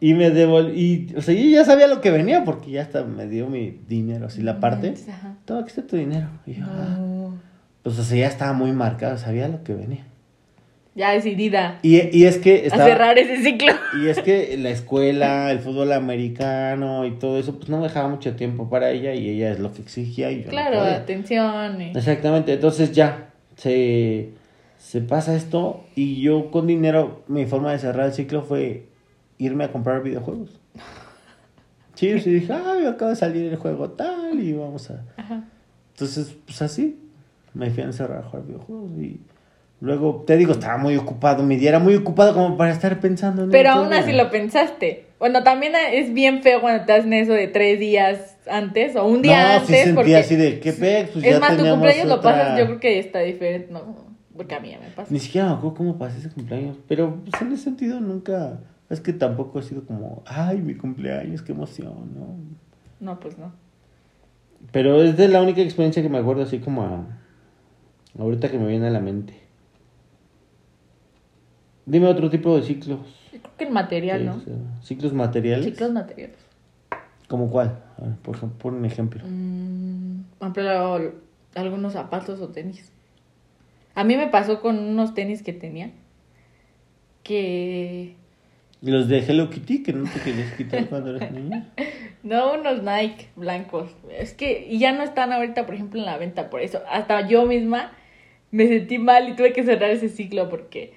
Y 0.00 0.14
me 0.14 0.30
devolvió. 0.30 0.74
Y, 0.74 1.14
o 1.16 1.22
sea, 1.22 1.34
yo 1.34 1.42
ya 1.48 1.64
sabía 1.64 1.86
lo 1.86 2.00
que 2.00 2.10
venía 2.10 2.44
porque 2.44 2.70
ya 2.70 2.82
hasta 2.82 3.04
me 3.04 3.26
dio 3.26 3.48
mi 3.48 3.80
dinero, 3.88 4.26
así 4.26 4.42
la 4.42 4.60
parte. 4.60 4.94
Ajá. 5.08 5.36
Todo, 5.44 5.60
aquí 5.60 5.68
está 5.68 5.86
tu 5.86 5.96
dinero. 5.96 6.28
Y 6.46 6.54
yo, 6.54 6.64
ah. 6.66 6.96
No. 6.98 7.38
Pues, 7.82 7.98
o 7.98 8.02
sea, 8.02 8.18
ya 8.18 8.26
estaba 8.26 8.52
muy 8.52 8.72
marcado, 8.72 9.16
sabía 9.16 9.48
lo 9.48 9.62
que 9.62 9.74
venía. 9.74 10.04
Ya 10.96 11.12
decidida 11.12 11.78
Y, 11.82 12.16
y 12.16 12.24
es 12.24 12.38
que 12.38 12.68
a 12.72 12.76
cerrar 12.76 13.18
ese 13.18 13.42
ciclo. 13.42 13.70
Y 14.02 14.08
es 14.08 14.18
que 14.20 14.56
la 14.56 14.70
escuela, 14.70 15.52
el 15.52 15.58
fútbol 15.60 15.92
americano 15.92 17.04
y 17.04 17.12
todo 17.12 17.38
eso, 17.38 17.56
pues 17.56 17.68
no 17.68 17.76
me 17.78 17.84
dejaba 17.84 18.08
mucho 18.08 18.34
tiempo 18.34 18.68
para 18.70 18.90
ella 18.90 19.14
y 19.14 19.28
ella 19.28 19.52
es 19.52 19.60
lo 19.60 19.72
que 19.72 19.82
exigía 19.82 20.30
y 20.32 20.42
yo 20.44 20.48
Claro, 20.48 20.80
atención. 20.80 21.80
y- 21.82 21.90
Exactamente, 21.96 22.54
entonces 22.54 22.92
ya 22.92 23.28
se, 23.56 24.30
se 24.78 25.00
pasa 25.02 25.36
esto 25.36 25.84
y 25.94 26.20
yo 26.22 26.50
con 26.50 26.66
dinero, 26.66 27.22
mi 27.28 27.44
forma 27.44 27.72
de 27.72 27.78
cerrar 27.78 28.06
el 28.06 28.12
ciclo 28.14 28.42
fue 28.42 28.86
irme 29.38 29.64
a 29.64 29.72
comprar 29.72 30.02
videojuegos. 30.02 30.58
Sí, 31.94 32.18
sí, 32.20 32.30
dije, 32.30 32.52
ay, 32.52 32.84
acaba 32.84 33.12
de 33.12 33.16
salir 33.16 33.46
el 33.50 33.56
juego 33.56 33.88
tal 33.92 34.38
y 34.38 34.52
vamos 34.52 34.90
a... 34.90 35.02
Ajá. 35.16 35.44
Entonces, 35.94 36.36
pues 36.44 36.60
así, 36.60 36.98
me 37.54 37.70
fui 37.70 37.82
a 37.82 37.86
encerrar 37.86 38.18
a 38.18 38.22
jugar 38.22 38.44
videojuegos 38.46 38.90
y 38.98 39.18
luego, 39.80 40.24
te 40.26 40.36
digo, 40.36 40.52
estaba 40.52 40.78
muy 40.78 40.96
ocupado, 40.96 41.42
mi 41.42 41.56
día 41.56 41.70
era 41.70 41.78
muy 41.78 41.94
ocupado 41.94 42.32
como 42.34 42.56
para 42.56 42.72
estar 42.72 42.98
pensando 43.00 43.44
en 43.44 43.50
Pero 43.50 43.70
aún 43.70 43.92
así 43.92 44.12
lo 44.12 44.30
pensaste. 44.30 45.06
Bueno, 45.18 45.42
también 45.42 45.72
es 45.92 46.12
bien 46.12 46.42
feo 46.42 46.60
cuando 46.60 46.84
te 46.84 46.92
hacen 46.92 47.12
eso 47.12 47.32
de 47.32 47.48
tres 47.48 47.78
días 47.80 48.36
antes 48.50 48.94
o 48.96 49.06
un 49.06 49.22
día 49.22 49.42
no, 49.54 49.60
antes. 49.60 49.84
sí 49.84 49.92
porque 49.94 50.16
así 50.16 50.36
de, 50.36 50.60
¿qué 50.60 50.72
pex? 50.72 51.10
Pues 51.10 51.24
es 51.24 51.30
ya 51.32 51.40
más, 51.40 51.56
tu 51.56 51.64
cumpleaños 51.64 52.06
lo 52.08 52.20
pasas, 52.20 52.58
yo 52.58 52.66
creo 52.66 52.80
que 52.80 52.98
está 52.98 53.20
diferente, 53.20 53.72
¿no? 53.72 54.06
Porque 54.36 54.54
a 54.54 54.60
mí 54.60 54.70
ya 54.70 54.78
me 54.78 54.90
pasa. 54.90 55.10
Ni 55.10 55.18
siquiera 55.18 55.46
me 55.48 55.54
acuerdo 55.54 55.74
cómo 55.76 55.96
pasé 55.98 56.18
ese 56.18 56.28
cumpleaños. 56.28 56.76
Pero 56.86 57.16
pues, 57.24 57.40
en 57.40 57.52
ese 57.52 57.64
sentido 57.64 58.00
nunca. 58.00 58.60
Es 58.90 59.00
que 59.00 59.12
tampoco 59.14 59.58
ha 59.58 59.62
sido 59.62 59.84
como, 59.86 60.22
ay, 60.26 60.58
mi 60.58 60.74
cumpleaños, 60.74 61.40
qué 61.42 61.52
emoción, 61.52 62.12
¿no? 62.14 62.36
No, 63.00 63.18
pues 63.18 63.36
no. 63.38 63.52
Pero 64.72 65.02
es 65.02 65.16
de 65.16 65.28
la 65.28 65.42
única 65.42 65.60
experiencia 65.60 66.02
que 66.02 66.08
me 66.08 66.18
acuerdo 66.18 66.42
así 66.42 66.58
como 66.58 66.82
a- 66.82 67.06
ahorita 68.18 68.50
que 68.50 68.58
me 68.58 68.66
viene 68.68 68.86
a 68.86 68.90
la 68.90 69.00
mente. 69.00 69.34
Dime 71.86 72.08
otro 72.08 72.28
tipo 72.28 72.56
de 72.56 72.62
ciclos. 72.62 73.00
Yo 73.32 73.40
creo 73.40 73.56
que 73.56 73.64
el 73.64 73.70
material, 73.70 74.26
¿no? 74.26 74.42
Ciclos 74.82 75.12
materiales. 75.12 75.64
Ciclos 75.64 75.92
materiales. 75.92 76.36
¿Como 77.28 77.50
cuál? 77.50 77.82
A 77.98 78.04
ver, 78.04 78.16
por 78.16 78.36
ejemplo, 78.36 79.22
un. 79.24 80.18
Mm, 80.18 80.24
por 80.38 80.48
ejemplo, 80.48 81.12
algunos 81.54 81.92
zapatos 81.92 82.40
o 82.40 82.48
tenis. 82.48 82.92
A 83.94 84.04
mí 84.04 84.16
me 84.16 84.28
pasó 84.28 84.60
con 84.60 84.78
unos 84.78 85.14
tenis 85.14 85.42
que 85.42 85.52
tenía. 85.52 85.90
Que. 87.22 88.14
Los 88.82 89.08
de 89.08 89.20
Hello 89.20 89.48
Kitty, 89.48 89.82
que 89.82 89.92
no 89.92 90.08
te 90.08 90.20
querías 90.20 90.52
quitar 90.52 90.86
cuando 90.88 91.16
eras 91.16 91.32
niña. 91.32 91.68
No, 92.22 92.54
unos 92.54 92.82
Nike 92.82 93.28
blancos. 93.36 93.94
Es 94.10 94.34
que. 94.34 94.76
Ya 94.78 94.92
no 94.92 95.04
están 95.04 95.32
ahorita, 95.32 95.64
por 95.64 95.76
ejemplo, 95.76 96.00
en 96.00 96.06
la 96.06 96.18
venta. 96.18 96.50
Por 96.50 96.60
eso. 96.60 96.80
Hasta 96.90 97.28
yo 97.28 97.46
misma 97.46 97.92
me 98.50 98.66
sentí 98.66 98.98
mal 98.98 99.28
y 99.28 99.36
tuve 99.36 99.52
que 99.52 99.62
cerrar 99.62 99.90
ese 99.90 100.08
ciclo 100.08 100.48
porque. 100.48 100.92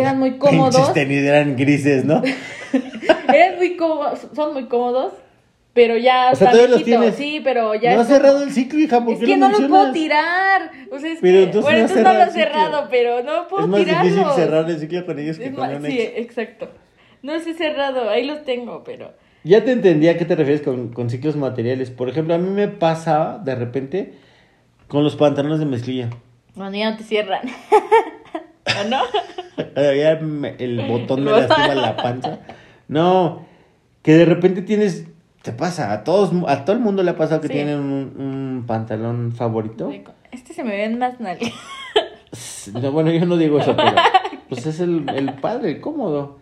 Eran 0.00 0.18
muy 0.18 0.38
cómodos. 0.38 0.74
Pinches 0.76 0.94
tenis 0.94 1.22
eran 1.22 1.56
grises, 1.56 2.04
¿no? 2.04 2.22
Eran 3.32 3.56
muy 3.56 3.76
cómodos. 3.76 4.26
Son 4.34 4.52
muy 4.52 4.66
cómodos. 4.66 5.12
Pero 5.72 5.96
ya 5.96 6.30
O 6.32 6.36
sea, 6.36 6.48
están 6.48 6.52
¿todavía 6.52 6.68
los 6.76 6.84
viejitos. 6.84 7.16
tienes? 7.16 7.16
Sí, 7.34 7.40
pero 7.42 7.74
ya. 7.74 7.94
no 7.96 8.00
has 8.02 8.06
es 8.08 8.12
como- 8.12 8.16
cerrado 8.28 8.44
el 8.44 8.52
ciclo, 8.52 8.78
hija, 8.78 9.04
¿por 9.04 9.14
Es 9.14 9.18
qué 9.20 9.26
que 9.26 9.30
lo 9.32 9.38
no 9.38 9.48
los 9.50 9.58
mencionas? 9.60 9.80
puedo 9.82 9.92
tirar. 9.92 10.70
O 10.92 10.98
sea, 11.00 11.12
es 11.12 11.18
Pero 11.20 11.38
que, 11.38 11.42
entonces 11.42 11.62
bueno, 11.62 11.78
no 11.78 11.84
entonces 11.84 12.04
no 12.04 12.12
lo 12.14 12.22
he 12.22 12.30
cerrado 12.30 12.88
pero 12.90 13.22
no 13.24 13.48
puedo 13.48 13.64
Es 13.64 13.68
más 13.70 13.80
tirarlos. 13.80 14.04
difícil 14.14 14.32
cerrar 14.36 14.70
el 14.70 14.78
ciclo 14.78 15.06
con 15.06 15.18
ellos 15.18 15.38
que 15.38 15.44
Es 15.46 15.50
con 15.50 15.60
más- 15.60 15.74
un 15.80 15.86
sí, 15.86 16.00
ex. 16.00 16.12
exacto. 16.18 16.68
No 17.22 17.32
los 17.34 17.44
he 17.46 17.54
cerrado, 17.54 18.08
ahí 18.08 18.24
los 18.24 18.44
tengo, 18.44 18.84
pero... 18.84 19.12
Ya 19.42 19.64
te 19.64 19.72
entendí 19.72 20.06
a 20.08 20.16
qué 20.16 20.24
te 20.24 20.36
refieres 20.36 20.62
con, 20.62 20.90
con 20.92 21.10
ciclos 21.10 21.34
materiales. 21.36 21.90
Por 21.90 22.08
ejemplo, 22.08 22.34
a 22.34 22.38
mí 22.38 22.48
me 22.48 22.68
pasaba 22.68 23.38
de 23.38 23.54
repente 23.56 24.14
con 24.88 25.02
los 25.02 25.16
pantalones 25.16 25.58
de 25.58 25.66
mezclilla. 25.66 26.08
Bueno, 26.54 26.76
ya 26.76 26.90
no 26.92 26.96
te 26.96 27.02
cierran. 27.02 27.40
¿O 28.80 28.88
no? 28.88 29.00
El 30.58 30.86
botón 30.88 31.24
me 31.24 31.30
lastima 31.30 31.74
la 31.74 31.96
panza. 31.96 32.40
No, 32.88 33.46
que 34.02 34.12
de 34.14 34.24
repente 34.24 34.62
tienes, 34.62 35.06
te 35.42 35.52
pasa, 35.52 35.92
a 35.92 36.04
todos, 36.04 36.32
a 36.48 36.64
todo 36.64 36.76
el 36.76 36.82
mundo 36.82 37.02
le 37.02 37.10
ha 37.12 37.16
pasado 37.16 37.40
que 37.40 37.48
Sí. 37.48 37.54
tienen 37.54 37.78
un, 37.78 38.14
un 38.18 38.64
pantalón 38.66 39.32
favorito. 39.32 39.90
Este 40.32 40.52
se 40.52 40.64
me 40.64 40.76
ven 40.76 40.98
más 40.98 41.20
nalgas. 41.20 41.52
No, 42.72 42.90
bueno, 42.92 43.12
yo 43.12 43.24
no 43.26 43.36
digo 43.36 43.60
eso, 43.60 43.76
pero 43.76 43.92
pues 44.48 44.66
es 44.66 44.80
el, 44.80 45.04
el 45.14 45.34
padre, 45.34 45.70
el 45.72 45.80
cómodo. 45.80 46.38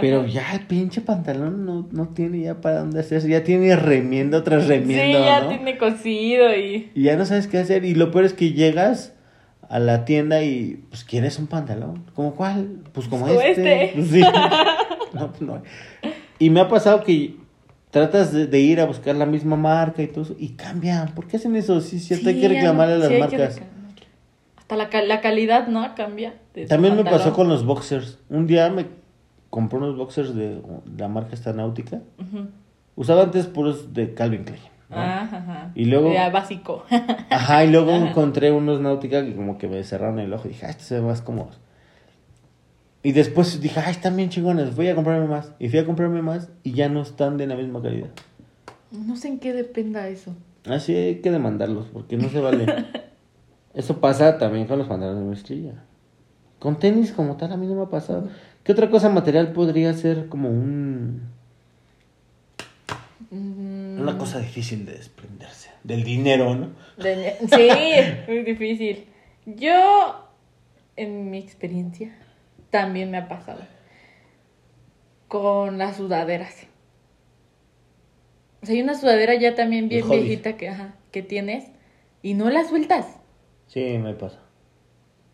Pero 0.00 0.26
ya 0.26 0.52
el 0.54 0.66
pinche 0.66 1.00
pantalón 1.00 1.64
no, 1.64 1.88
no 1.92 2.08
tiene 2.08 2.40
ya 2.40 2.60
para 2.60 2.80
dónde 2.80 3.00
hacerse, 3.00 3.28
ya 3.28 3.44
tiene 3.44 3.74
remiendo 3.76 4.42
tras 4.42 4.64
Sí, 4.64 4.68
remiendo, 4.70 5.18
ya 5.24 5.40
¿no? 5.42 5.48
tiene 5.48 5.78
cosido 5.78 6.54
y... 6.56 6.90
Y 6.94 7.02
ya 7.04 7.16
no 7.16 7.24
sabes 7.24 7.46
qué 7.46 7.58
hacer. 7.58 7.84
Y 7.84 7.94
lo 7.94 8.10
peor 8.10 8.24
es 8.24 8.32
que 8.34 8.52
llegas 8.52 9.14
a 9.68 9.78
la 9.78 10.04
tienda 10.04 10.42
y 10.42 10.82
pues 10.88 11.04
quieres 11.04 11.38
un 11.38 11.46
pantalón. 11.46 12.04
¿Como 12.14 12.34
cuál? 12.34 12.82
Pues 12.92 13.08
como 13.08 13.28
este. 13.28 13.50
este. 13.50 13.92
Pues, 13.94 14.10
sí. 14.10 14.22
No, 15.12 15.28
pues, 15.30 15.40
no. 15.40 15.62
Y 16.38 16.50
me 16.50 16.60
ha 16.60 16.68
pasado 16.68 17.02
que 17.02 17.36
tratas 17.90 18.32
de, 18.32 18.46
de 18.46 18.60
ir 18.60 18.80
a 18.80 18.84
buscar 18.84 19.16
la 19.16 19.26
misma 19.26 19.56
marca 19.56 20.02
y 20.02 20.06
todo 20.06 20.24
eso 20.24 20.36
y 20.38 20.50
cambian. 20.50 21.14
¿Por 21.14 21.26
qué 21.26 21.38
hacen 21.38 21.56
eso? 21.56 21.80
Sí, 21.80 21.98
sí, 21.98 22.14
hay 22.14 22.22
que 22.22 22.40
ya 22.40 22.48
reclamarle 22.48 22.94
a 22.94 22.98
las 22.98 23.08
sí, 23.08 23.18
marcas. 23.18 23.62
Hasta 24.56 24.76
la, 24.76 25.02
la 25.02 25.20
calidad, 25.20 25.68
¿no? 25.68 25.94
Cambia. 25.94 26.34
También 26.68 26.96
me 26.96 27.04
pasó 27.04 27.32
con 27.32 27.48
los 27.48 27.64
boxers. 27.64 28.18
Un 28.28 28.46
día 28.46 28.68
me 28.68 28.86
compré 29.50 29.78
unos 29.78 29.96
boxers 29.96 30.34
de 30.34 30.60
la 30.96 31.08
marca 31.08 31.34
esta 31.34 31.52
náutica. 31.52 32.00
Usaba 32.96 33.22
antes 33.22 33.46
puros 33.46 33.94
de 33.94 34.12
Calvin 34.14 34.44
Klein. 34.44 34.60
¿No? 34.90 34.96
Ajá, 34.96 35.36
ajá. 35.36 35.72
Y 35.74 35.84
luego- 35.86 36.12
Ya, 36.12 36.30
básico. 36.30 36.84
Ajá, 37.30 37.64
y 37.64 37.70
luego 37.70 37.92
Ajá. 37.94 38.08
encontré 38.10 38.52
unos 38.52 38.80
náutica 38.80 39.24
que 39.24 39.34
como 39.34 39.58
que 39.58 39.68
me 39.68 39.82
cerraron 39.84 40.18
el 40.18 40.32
ojo 40.32 40.46
y 40.46 40.50
dije, 40.52 40.66
ah, 40.66 40.70
estos 40.70 40.86
se 40.86 40.94
ven 40.96 41.06
más 41.06 41.20
cómodos. 41.22 41.58
Y 43.02 43.12
después 43.12 43.60
dije, 43.60 43.80
ay, 43.80 43.92
están 43.92 44.16
bien 44.16 44.28
chingones, 44.28 44.74
voy 44.74 44.88
a 44.88 44.94
comprarme 44.94 45.26
más. 45.28 45.52
Y 45.58 45.68
fui 45.68 45.78
a 45.78 45.86
comprarme 45.86 46.20
más 46.22 46.50
y 46.62 46.72
ya 46.72 46.88
no 46.88 47.00
están 47.02 47.36
de 47.36 47.46
la 47.46 47.54
misma 47.56 47.80
calidad. 47.82 48.08
no 48.90 49.16
sé 49.16 49.28
en 49.28 49.38
qué 49.38 49.52
dependa 49.52 50.08
eso. 50.08 50.34
Así 50.68 50.94
hay 50.94 51.16
que 51.20 51.30
demandarlos 51.30 51.86
porque 51.92 52.16
no 52.16 52.28
se 52.28 52.40
vale. 52.40 52.66
Eso 53.74 54.00
pasa 54.00 54.38
también 54.38 54.66
con 54.66 54.78
los 54.78 54.88
pantalones 54.88 55.22
de 55.22 55.30
mezclilla. 55.30 55.84
Con 56.58 56.78
tenis 56.78 57.12
como 57.12 57.36
tal 57.36 57.52
a 57.52 57.56
mí 57.56 57.66
no 57.66 57.74
me 57.76 57.82
ha 57.82 57.90
pasado. 57.90 58.28
¿Qué 58.64 58.72
otra 58.72 58.90
cosa 58.90 59.08
material 59.08 59.52
podría 59.52 59.92
ser 59.94 60.28
como 60.28 60.48
un... 60.50 61.22
Mm, 63.30 63.77
Una 64.02 64.18
cosa 64.18 64.38
difícil 64.40 64.86
de 64.86 64.92
desprenderse? 64.92 65.70
Del 65.84 66.04
dinero, 66.04 66.54
¿no? 66.54 66.70
de- 66.96 67.36
Sí, 67.50 67.68
muy 68.30 68.42
difícil. 68.42 69.06
Yo, 69.46 70.28
en 70.96 71.30
mi 71.30 71.38
experiencia, 71.38 72.14
también 72.70 73.10
me 73.10 73.18
ha 73.18 73.28
pasado. 73.28 73.60
Con 75.28 75.78
las 75.78 75.96
sudaderas. 75.96 76.66
O 78.62 78.66
sea, 78.66 78.74
hay 78.74 78.82
una 78.82 78.94
sudadera 78.94 79.34
ya 79.34 79.54
también 79.54 79.88
bien 79.88 80.08
viejita 80.08 80.56
que, 80.56 80.68
ajá, 80.68 80.94
que 81.12 81.22
tienes 81.22 81.64
y 82.22 82.34
no 82.34 82.50
la 82.50 82.64
sueltas. 82.64 83.06
Sí, 83.68 83.98
me 83.98 84.14
pasa. 84.14 84.40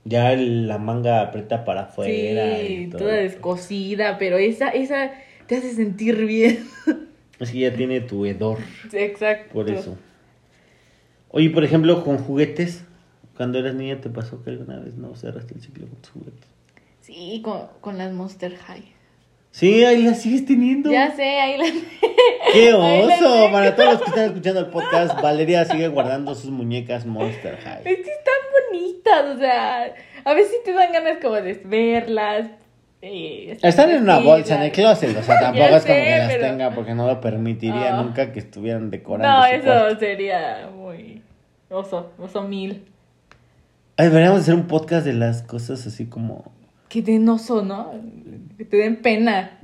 Ya 0.04 0.32
el- 0.32 0.68
la 0.68 0.78
manga 0.78 1.22
aprieta 1.22 1.64
para 1.64 1.82
afuera. 1.82 2.58
sí, 2.60 2.74
y 2.74 2.86
todo. 2.88 2.98
toda 3.00 3.14
descosida, 3.14 4.18
pero 4.18 4.36
esa, 4.36 4.68
esa 4.68 5.12
te 5.46 5.56
hace 5.56 5.72
sentir 5.72 6.26
bien. 6.26 6.66
Es 7.40 7.50
que 7.50 7.58
ya 7.58 7.74
tiene 7.74 8.00
tu 8.00 8.24
hedor, 8.26 8.58
Exacto. 8.92 9.52
por 9.52 9.68
eso. 9.68 9.96
Oye, 11.30 11.50
por 11.50 11.64
ejemplo, 11.64 12.04
con 12.04 12.18
juguetes, 12.18 12.84
cuando 13.36 13.58
eras 13.58 13.74
niña 13.74 14.00
te 14.00 14.08
pasó 14.08 14.42
que 14.44 14.50
alguna 14.50 14.78
vez 14.78 14.94
no 14.94 15.16
cerraste 15.16 15.54
el 15.54 15.60
ciclo 15.60 15.86
con 15.88 15.96
tus 15.96 16.10
juguetes. 16.12 16.48
Sí, 17.00 17.40
con, 17.44 17.66
con 17.80 17.98
las 17.98 18.12
Monster 18.12 18.56
High. 18.56 18.94
Sí, 19.50 19.84
ahí 19.84 20.02
las 20.02 20.22
sigues 20.22 20.46
teniendo. 20.46 20.90
Ya 20.90 21.14
sé, 21.14 21.22
ahí 21.22 21.58
las... 21.58 21.70
¡Qué 22.52 22.72
oso! 22.72 23.50
Para 23.52 23.76
todos 23.76 23.92
los 23.94 24.02
que 24.02 24.08
están 24.10 24.24
escuchando 24.26 24.60
el 24.60 24.66
podcast, 24.66 25.20
Valeria 25.20 25.64
sigue 25.64 25.88
guardando 25.88 26.34
sus 26.34 26.50
muñecas 26.50 27.06
Monster 27.06 27.56
High. 27.58 27.82
Es 27.84 27.96
que 27.96 28.10
están 28.10 28.34
bonitas, 28.70 29.36
o 29.36 29.38
sea, 29.38 29.94
a 30.24 30.34
veces 30.34 30.62
te 30.64 30.72
dan 30.72 30.92
ganas 30.92 31.18
como 31.20 31.34
de 31.34 31.54
verlas. 31.64 32.48
Eh, 33.06 33.58
Están 33.62 33.90
en 33.90 34.02
una 34.02 34.18
bolsa 34.18 34.56
en 34.56 34.62
el 34.62 34.72
closet, 34.72 35.16
o 35.16 35.22
sea, 35.22 35.38
tampoco 35.40 35.64
es 35.76 35.82
como 35.84 35.94
que 35.94 36.10
las 36.18 36.32
pero- 36.32 36.46
tenga 36.46 36.70
porque 36.74 36.94
no 36.94 37.06
lo 37.06 37.20
permitiría 37.20 37.98
Ah. 37.98 38.02
nunca 38.02 38.32
que 38.32 38.38
estuvieran 38.38 38.90
decorando. 38.90 39.28
No, 39.40 39.44
eso 39.46 39.64
cuarto. 39.64 39.98
sería 40.00 40.70
muy 40.74 41.22
oso, 41.70 42.12
oso 42.18 42.42
mil. 42.42 42.84
Ay, 43.96 44.08
deberíamos 44.08 44.40
hacer 44.40 44.54
un 44.54 44.66
podcast 44.66 45.04
de 45.06 45.12
las 45.12 45.42
cosas 45.42 45.86
así 45.86 46.06
como 46.06 46.50
Que 46.88 47.02
den 47.02 47.28
oso, 47.28 47.62
¿no? 47.62 47.92
Que 48.58 48.64
te 48.64 48.76
den 48.78 48.96
pena. 49.02 49.58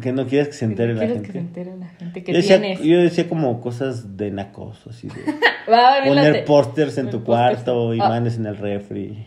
que 0.00 0.12
no 0.12 0.26
quieres 0.26 0.48
que 0.48 0.54
se 0.54 0.64
entere 0.66 0.94
la 0.94 1.06
gente. 1.06 1.22
que 1.26 1.32
se 1.32 1.38
entere 1.38 1.76
la 1.76 1.86
gente 1.88 2.22
que 2.22 2.32
yo, 2.32 2.36
decía, 2.38 2.60
tienes. 2.60 2.80
yo 2.82 2.98
decía 3.00 3.28
como 3.28 3.60
cosas 3.60 4.16
de 4.16 4.30
nacos, 4.30 4.86
así 4.86 5.08
de 5.08 5.14
Va, 5.72 6.04
poner 6.06 6.32
te- 6.32 6.42
pósters 6.42 6.98
en 6.98 7.06
tu 7.10 7.24
póster. 7.24 7.54
cuarto, 7.54 7.90
Ah, 7.92 7.94
imanes 7.96 8.36
en 8.36 8.46
el 8.46 8.56
refri. 8.56 9.26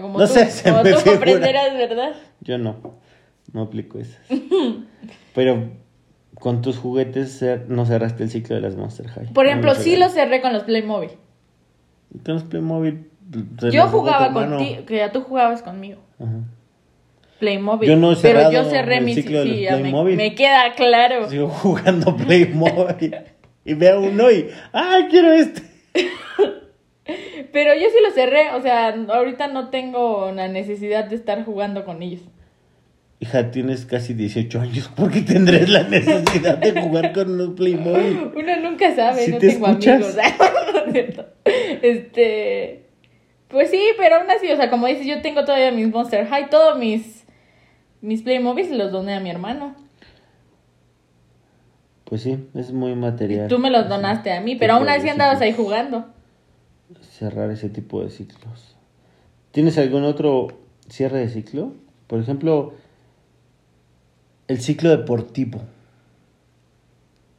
Como 0.00 0.18
No 0.18 0.26
tú, 0.26 0.32
sé, 0.34 0.50
se 0.50 0.70
como 0.70 0.82
me 0.82 0.92
tú 0.92 0.98
figura. 0.98 1.12
comprenderás, 1.18 1.74
¿verdad? 1.74 2.12
Yo 2.40 2.58
no, 2.58 2.76
no 3.52 3.62
aplico 3.62 3.98
esas. 3.98 4.20
Pero 5.34 5.70
con 6.34 6.62
tus 6.62 6.76
juguetes 6.78 7.44
no 7.68 7.84
cerraste 7.86 8.22
el 8.22 8.30
ciclo 8.30 8.56
de 8.56 8.62
las 8.62 8.76
Monster 8.76 9.08
High. 9.08 9.32
Por 9.32 9.44
No 9.44 9.50
ejemplo, 9.50 9.72
los 9.72 9.78
sí 9.82 9.96
lo 9.96 10.08
cerré 10.08 10.40
con 10.40 10.52
los 10.52 10.62
Playmobil. 10.64 11.10
Con 12.24 12.34
los 12.34 12.44
Playmobil, 12.44 13.08
Se 13.60 13.70
Yo 13.70 13.88
jugaba 13.88 14.32
contigo, 14.32 14.84
que 14.86 14.96
ya 14.96 15.12
tú 15.12 15.22
jugabas 15.22 15.62
conmigo. 15.62 16.00
Ajá. 16.18 16.40
Playmobil. 17.38 17.88
Yo 17.88 17.96
no 17.96 18.12
he 18.12 18.16
pero 18.16 18.50
yo 18.50 18.64
cerré 18.64 19.00
mi 19.00 19.14
ciclo 19.14 19.44
de 19.44 19.44
sí, 19.44 19.60
ya 19.62 19.72
me, 19.76 19.80
Playmobil. 19.82 20.16
me 20.16 20.34
queda 20.34 20.74
claro. 20.74 21.28
Sigo 21.28 21.48
jugando 21.48 22.16
Playmobil. 22.16 23.16
y 23.64 23.74
veo 23.74 24.00
uno 24.00 24.30
y. 24.30 24.48
¡Ay, 24.72 25.06
quiero 25.10 25.32
este! 25.32 25.62
Pero 27.52 27.74
yo 27.74 27.88
sí 27.88 27.96
lo 28.06 28.10
cerré, 28.12 28.50
o 28.54 28.62
sea, 28.62 28.88
ahorita 28.88 29.48
no 29.48 29.70
tengo 29.70 30.30
la 30.32 30.48
necesidad 30.48 31.04
de 31.04 31.16
estar 31.16 31.44
jugando 31.44 31.84
con 31.84 32.02
ellos. 32.02 32.22
Hija, 33.20 33.50
tienes 33.50 33.84
casi 33.84 34.14
18 34.14 34.60
años. 34.60 34.88
¿Por 34.96 35.10
qué 35.10 35.22
tendrás 35.22 35.68
la 35.68 35.82
necesidad 35.84 36.58
de 36.58 36.80
jugar 36.80 37.12
con 37.12 37.36
los 37.36 37.50
Playmobil? 37.50 38.30
Uno 38.36 38.56
nunca 38.62 38.94
sabe, 38.94 39.24
¿Sí 39.24 39.32
no 39.32 39.38
te 39.38 39.48
tengo 39.48 39.66
escuchas? 39.66 40.18
amigos. 40.18 40.56
No. 41.16 41.24
Este. 41.82 42.84
Pues 43.48 43.70
sí, 43.70 43.80
pero 43.98 44.16
aún 44.16 44.30
así, 44.30 44.50
o 44.50 44.56
sea, 44.56 44.70
como 44.70 44.86
dices, 44.86 45.06
yo 45.06 45.20
tengo 45.20 45.44
todavía 45.44 45.70
mis 45.70 45.88
Monster 45.88 46.26
High, 46.26 46.48
todos 46.50 46.78
mis. 46.78 47.26
Mis 48.00 48.22
Playmobil 48.22 48.78
los 48.78 48.92
doné 48.92 49.14
a 49.14 49.20
mi 49.20 49.28
hermano. 49.28 49.74
Pues 52.04 52.22
sí, 52.22 52.38
es 52.54 52.72
muy 52.72 52.94
material. 52.94 53.48
Tú 53.48 53.58
me 53.58 53.70
los 53.70 53.88
donaste 53.88 54.32
a 54.32 54.40
mí, 54.40 54.56
pero 54.56 54.74
aún 54.74 54.88
así 54.88 55.08
andabas 55.08 55.40
ahí 55.42 55.52
jugando. 55.52 56.06
Cerrar 57.00 57.50
ese 57.50 57.68
tipo 57.68 58.02
de 58.02 58.10
ciclos. 58.10 58.76
¿Tienes 59.52 59.76
algún 59.78 60.04
otro 60.04 60.48
cierre 60.88 61.18
de 61.18 61.28
ciclo? 61.28 61.72
Por 62.06 62.20
ejemplo, 62.20 62.74
el 64.46 64.60
ciclo 64.60 64.90
deportivo. 64.90 65.60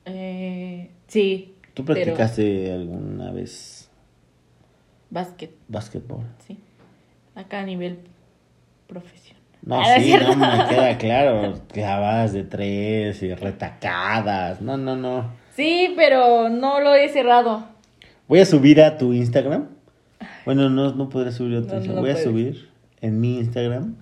Eh, 0.06 0.90
sí. 1.08 1.56
¿Tú 1.74 1.86
practicaste 1.86 2.72
alguna 2.72 3.32
vez 3.32 3.90
Básquet, 5.10 5.52
básquetbol? 5.68 6.26
sí. 6.46 6.58
Acá 7.36 7.62
a 7.62 7.64
nivel 7.66 8.00
profesional. 8.88 9.42
No, 9.62 9.80
Ah, 9.80 9.84
¿no 9.88 9.96
es 9.96 10.04
sí, 10.04 10.14
no, 10.14 10.36
me 10.36 10.66
queda 10.68 10.98
claro. 11.00 11.54
Clavadas 11.72 12.34
de 12.34 12.44
tres 12.44 13.22
y 13.24 13.34
retacadas. 13.34 14.62
No, 14.62 14.76
no, 14.78 14.96
no. 14.96 15.32
Sí, 15.56 15.94
pero 15.96 16.50
no 16.50 16.80
lo 16.82 16.96
he 16.96 17.08
cerrado. 17.10 17.66
Voy 18.30 18.40
a 18.40 18.46
subir 18.46 18.80
a 18.82 18.98
tu 18.98 19.12
Instagram. 19.12 19.66
Bueno, 20.46 20.70
no, 20.70 20.94
no 20.94 21.10
podré 21.10 21.32
subir 21.32 21.58
a 21.58 21.62
tu 21.62 21.68
No, 21.68 21.74
no 21.74 21.78
Instagram. 21.80 21.96
lo 21.96 22.02
Voy 22.02 22.12
a 22.12 22.16
subir 22.24 22.70
en 23.02 23.20
mi 23.20 23.40
Instagram 23.40 23.96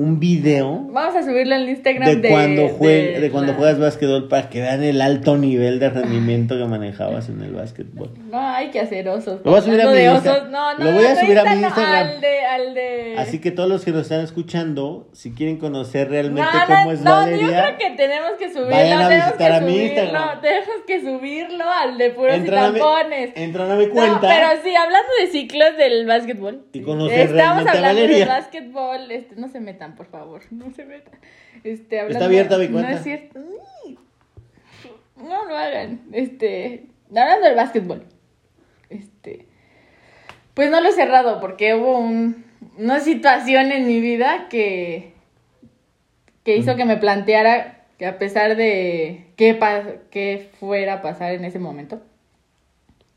un 0.00 0.18
video 0.20 0.86
Vamos 0.90 1.14
a 1.16 1.22
subirlo 1.22 1.54
al 1.54 1.68
Instagram 1.68 2.08
de, 2.08 2.16
de, 2.16 2.28
cuando, 2.30 2.62
jue- 2.78 3.12
de 3.14 3.20
de 3.20 3.30
cuando 3.30 3.52
la- 3.52 3.58
juegas 3.58 3.78
básquetbol 3.78 4.28
para 4.28 4.48
que 4.48 4.60
vean 4.60 4.82
el 4.82 5.00
alto 5.00 5.36
nivel 5.36 5.78
de 5.78 5.90
rendimiento 5.90 6.56
que 6.56 6.64
manejabas 6.64 7.28
en 7.28 7.42
el 7.42 7.52
básquetbol. 7.52 8.10
No, 8.30 8.38
hay 8.40 8.70
que 8.70 8.80
hacer 8.80 9.08
osos. 9.08 9.40
Lo 9.44 9.50
voy 9.50 9.60
a 9.60 9.62
subir 9.62 9.80
a 9.82 9.86
mi 9.86 9.92
de 9.94 10.04
Insta- 10.10 10.32
osos. 10.36 10.50
No, 10.50 10.74
no, 10.78 10.84
lo 10.84 10.92
voy 10.92 11.04
a 11.04 11.16
subir 11.16 11.38
a 11.38 11.44
mi 11.54 11.60
Instagram. 11.62 11.94
Al 12.08 12.20
de, 12.20 12.40
al 12.46 12.74
de... 12.74 13.14
Así 13.18 13.38
que 13.40 13.50
todos 13.50 13.68
los 13.68 13.84
que 13.84 13.90
nos 13.92 14.02
están 14.02 14.20
escuchando, 14.20 15.08
si 15.12 15.32
quieren 15.32 15.58
conocer 15.58 16.08
realmente 16.08 16.50
no, 16.52 16.66
cómo 16.66 16.84
no, 16.84 16.90
es 16.92 17.00
no, 17.02 17.10
yo 17.10 17.16
Valeria, 17.32 17.74
creo 17.76 17.78
que 17.90 17.96
tenemos 17.96 18.30
que 18.38 18.48
subirlo. 18.48 18.70
vayan 18.70 19.02
a 19.02 19.08
visitar 19.08 19.52
a 19.52 19.60
mi 19.60 19.72
subirlo, 19.72 19.86
Instagram. 20.02 20.40
Tenemos 20.40 20.68
que 20.86 21.00
subirlo 21.00 21.64
al 21.70 21.98
de 21.98 22.10
puros 22.10 22.32
y 22.34 22.38
entran, 22.38 22.64
a 22.64 22.70
mi, 22.70 22.78
tampones. 22.80 23.30
entran 23.34 23.70
a 23.70 23.74
mi 23.76 23.86
cuenta. 23.88 24.20
pero 24.20 24.46
sí, 24.64 24.74
hablando 24.74 25.08
de 25.20 25.26
ciclos 25.30 25.76
del 25.76 26.06
básquetbol. 26.06 26.64
Y 26.72 26.80
conocer 26.80 27.18
Estamos 27.20 27.36
realmente 27.64 27.70
a 27.70 27.72
hablando 27.74 28.00
Valeria. 28.02 28.24
de 28.24 28.30
básquetbol. 28.30 29.10
Este, 29.10 29.36
no 29.36 29.48
se 29.48 29.60
metan, 29.60 29.89
por 29.94 30.06
favor. 30.06 30.42
No 30.50 30.70
se 30.72 30.84
metan. 30.84 31.18
Este, 31.64 32.00
hablando, 32.00 32.18
Está 32.18 32.26
abierta 32.26 32.58
mi 32.58 32.68
cuenta. 32.68 32.90
No 32.90 32.96
es 32.96 33.02
cierto. 33.02 33.40
No 35.16 35.44
lo 35.44 35.56
hagan. 35.56 36.00
Este, 36.12 36.86
hablando 37.08 37.46
del 37.46 37.56
básquetbol. 37.56 38.04
Este, 38.88 39.46
pues 40.54 40.70
no 40.70 40.80
lo 40.80 40.88
he 40.88 40.92
cerrado 40.92 41.40
porque 41.40 41.74
hubo 41.74 41.98
un, 41.98 42.44
una 42.78 43.00
situación 43.00 43.70
en 43.72 43.86
mi 43.86 44.00
vida 44.00 44.48
que, 44.48 45.12
que 46.44 46.56
hizo 46.56 46.76
que 46.76 46.84
me 46.84 46.96
planteara 46.96 47.80
que 47.98 48.06
a 48.06 48.18
pesar 48.18 48.56
de 48.56 49.26
qué, 49.36 49.58
qué 50.10 50.50
fuera 50.58 50.94
a 50.94 51.02
pasar 51.02 51.34
en 51.34 51.44
ese 51.44 51.58
momento, 51.58 52.00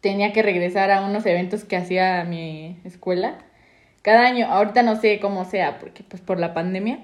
tenía 0.02 0.34
que 0.34 0.44
regresar 0.44 0.92
a 0.92 1.06
unos 1.06 1.26
eventos 1.26 1.64
que 1.64 1.78
hacía 1.78 2.26
mi 2.26 2.78
escuela 2.84 3.38
cada 4.04 4.28
año. 4.28 4.46
Ahorita 4.46 4.84
no 4.84 4.96
sé 4.96 5.20
cómo 5.20 5.46
sea, 5.46 5.80
porque 5.80 6.04
pues 6.04 6.22
por 6.22 6.40
la 6.40 6.54
pandemia, 6.54 7.00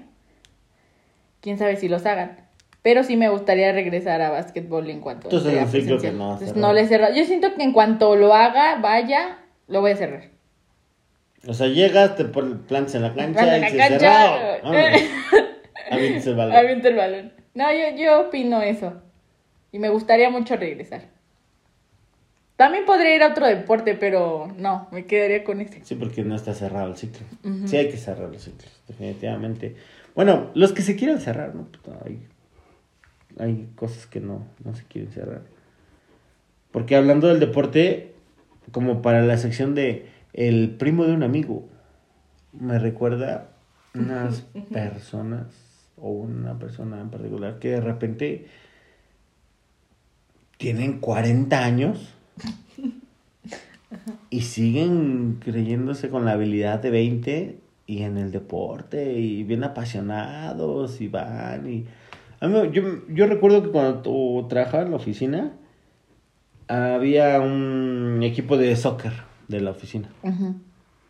quién 1.40 1.58
sabe 1.58 1.74
si 1.74 1.88
los 1.88 2.06
hagan. 2.06 2.38
Pero 2.82 3.02
sí 3.02 3.16
me 3.16 3.28
gustaría 3.28 3.72
regresar 3.72 4.22
a 4.22 4.30
básquetbol 4.30 4.88
en 4.88 5.00
cuanto 5.00 5.26
Entonces, 5.26 5.52
sea 5.52 5.66
presencial. 5.66 6.00
que 6.00 6.16
no 6.16 6.32
Entonces, 6.34 6.56
no 6.56 6.72
le. 6.72 6.88
Yo 7.14 7.24
siento 7.24 7.54
que 7.54 7.62
en 7.62 7.72
cuanto 7.72 8.14
lo 8.14 8.32
haga, 8.32 8.76
vaya, 8.76 9.38
lo 9.66 9.80
voy 9.80 9.90
a 9.90 9.96
cerrar. 9.96 10.30
O 11.46 11.54
sea, 11.54 11.66
llegas, 11.66 12.16
te 12.16 12.24
plantas 12.26 12.94
en 12.94 13.02
la 13.02 13.14
cancha 13.14 13.56
en 13.56 13.58
y 13.58 13.60
la 13.60 13.70
se 13.70 13.76
cancha. 13.76 13.98
cerrado. 13.98 14.62
Vámonos. 14.62 15.00
Avientes 15.90 16.26
el 16.26 16.34
balón. 16.36 16.56
El 16.84 16.96
balón. 16.96 17.32
No, 17.54 17.72
yo, 17.72 17.96
yo 17.96 18.20
opino 18.28 18.62
eso. 18.62 19.02
Y 19.72 19.78
me 19.78 19.88
gustaría 19.88 20.30
mucho 20.30 20.56
regresar. 20.56 21.02
También 22.60 22.84
podría 22.84 23.16
ir 23.16 23.22
a 23.22 23.28
otro 23.28 23.46
deporte, 23.46 23.94
pero 23.94 24.52
no, 24.58 24.86
me 24.92 25.06
quedaría 25.06 25.44
con 25.44 25.62
ese. 25.62 25.82
Sí, 25.82 25.94
porque 25.94 26.22
no 26.24 26.34
está 26.34 26.52
cerrado 26.52 26.88
el 26.88 26.96
ciclo. 26.98 27.26
Sí 27.64 27.78
hay 27.78 27.88
que 27.88 27.96
cerrar 27.96 28.28
los 28.28 28.42
ciclos, 28.42 28.70
definitivamente. 28.86 29.76
Bueno, 30.14 30.50
los 30.52 30.74
que 30.74 30.82
se 30.82 30.94
quieran 30.94 31.22
cerrar, 31.22 31.54
¿no? 31.54 31.68
Hay, 32.04 32.20
hay 33.38 33.66
cosas 33.76 34.06
que 34.06 34.20
no, 34.20 34.46
no 34.62 34.74
se 34.74 34.84
quieren 34.84 35.10
cerrar. 35.10 35.40
Porque 36.70 36.96
hablando 36.96 37.28
del 37.28 37.40
deporte, 37.40 38.12
como 38.72 39.00
para 39.00 39.22
la 39.22 39.38
sección 39.38 39.74
de 39.74 40.10
el 40.34 40.76
primo 40.76 41.06
de 41.06 41.14
un 41.14 41.22
amigo, 41.22 41.66
me 42.52 42.78
recuerda 42.78 43.52
unas 43.94 44.42
personas 44.70 45.46
o 45.96 46.10
una 46.10 46.58
persona 46.58 47.00
en 47.00 47.08
particular 47.08 47.58
que 47.58 47.70
de 47.70 47.80
repente 47.80 48.48
tienen 50.58 51.00
40 51.00 51.64
años 51.64 52.16
y 54.30 54.42
siguen 54.42 55.38
creyéndose 55.40 56.08
con 56.08 56.24
la 56.24 56.32
habilidad 56.32 56.80
de 56.80 56.90
20 56.90 57.58
y 57.86 58.02
en 58.02 58.18
el 58.18 58.30
deporte 58.30 59.14
y 59.18 59.42
bien 59.42 59.64
apasionados 59.64 61.00
y 61.00 61.08
van 61.08 61.68
y 61.68 61.84
a 62.40 62.48
mí, 62.48 62.70
yo, 62.72 62.82
yo 63.08 63.26
recuerdo 63.26 63.62
que 63.62 63.70
cuando 63.70 64.00
tú 64.00 64.46
trabajaba 64.48 64.84
en 64.84 64.90
la 64.90 64.96
oficina 64.96 65.52
había 66.68 67.40
un 67.40 68.20
equipo 68.22 68.56
de 68.56 68.76
soccer 68.76 69.12
de 69.48 69.60
la 69.60 69.72
oficina 69.72 70.08